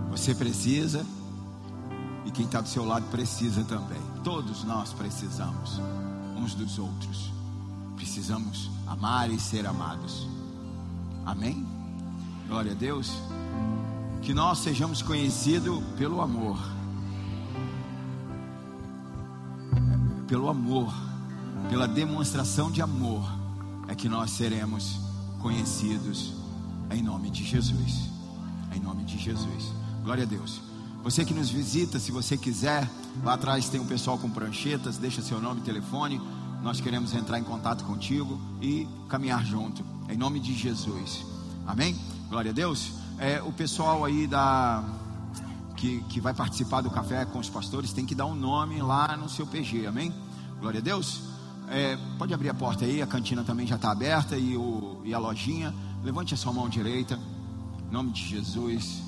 [0.09, 1.05] Você precisa,
[2.25, 4.01] e quem está do seu lado precisa também.
[4.23, 5.79] Todos nós precisamos
[6.35, 7.36] uns dos outros.
[7.97, 10.27] Precisamos amar e ser amados.
[11.25, 11.65] Amém?
[12.47, 13.11] Glória a Deus.
[14.21, 16.57] Que nós sejamos conhecidos pelo amor.
[20.27, 20.93] Pelo amor,
[21.69, 23.27] pela demonstração de amor,
[23.87, 24.99] é que nós seremos
[25.39, 26.33] conhecidos
[26.91, 28.09] em nome de Jesus.
[28.75, 29.73] Em nome de Jesus.
[30.03, 30.61] Glória a Deus.
[31.03, 32.89] Você que nos visita, se você quiser,
[33.23, 36.21] lá atrás tem um pessoal com pranchetas, deixa seu nome e telefone.
[36.61, 41.25] Nós queremos entrar em contato contigo e caminhar junto, em nome de Jesus.
[41.65, 41.95] Amém?
[42.29, 42.91] Glória a Deus.
[43.19, 44.83] É, o pessoal aí da
[45.77, 49.15] que, que vai participar do café com os pastores tem que dar um nome lá
[49.15, 50.13] no seu PG, amém?
[50.59, 51.21] Glória a Deus.
[51.69, 55.13] É, pode abrir a porta aí, a cantina também já está aberta e, o, e
[55.13, 55.73] a lojinha.
[56.03, 57.19] Levante a sua mão direita,
[57.87, 59.01] em nome de Jesus.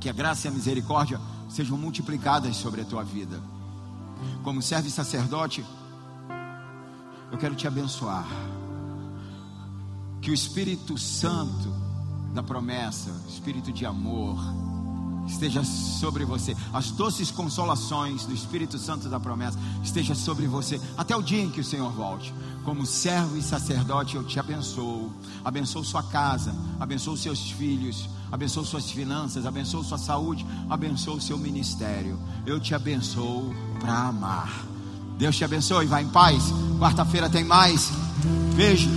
[0.00, 3.40] Que a graça e a misericórdia sejam multiplicadas sobre a tua vida.
[4.42, 5.64] Como servo e sacerdote,
[7.30, 8.26] eu quero te abençoar.
[10.20, 11.72] Que o Espírito Santo
[12.34, 14.38] da promessa, Espírito de amor,
[15.26, 16.56] esteja sobre você.
[16.72, 21.50] As doces consolações do Espírito Santo da promessa esteja sobre você até o dia em
[21.50, 22.34] que o Senhor volte.
[22.64, 25.12] Como servo e sacerdote, eu te abençoo.
[25.44, 32.18] Abençoo sua casa, abençoo seus filhos, abençoo suas finanças, abençoo sua saúde, abençoo seu ministério.
[32.44, 34.67] Eu te abençoo para amar.
[35.18, 36.42] Deus te abençoe, vai em paz.
[36.78, 37.90] Quarta-feira tem mais.
[38.54, 38.88] Beijo.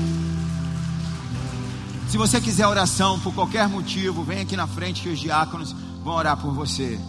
[2.08, 6.14] Se você quiser oração por qualquer motivo, vem aqui na frente que os diáconos vão
[6.14, 7.00] orar por você.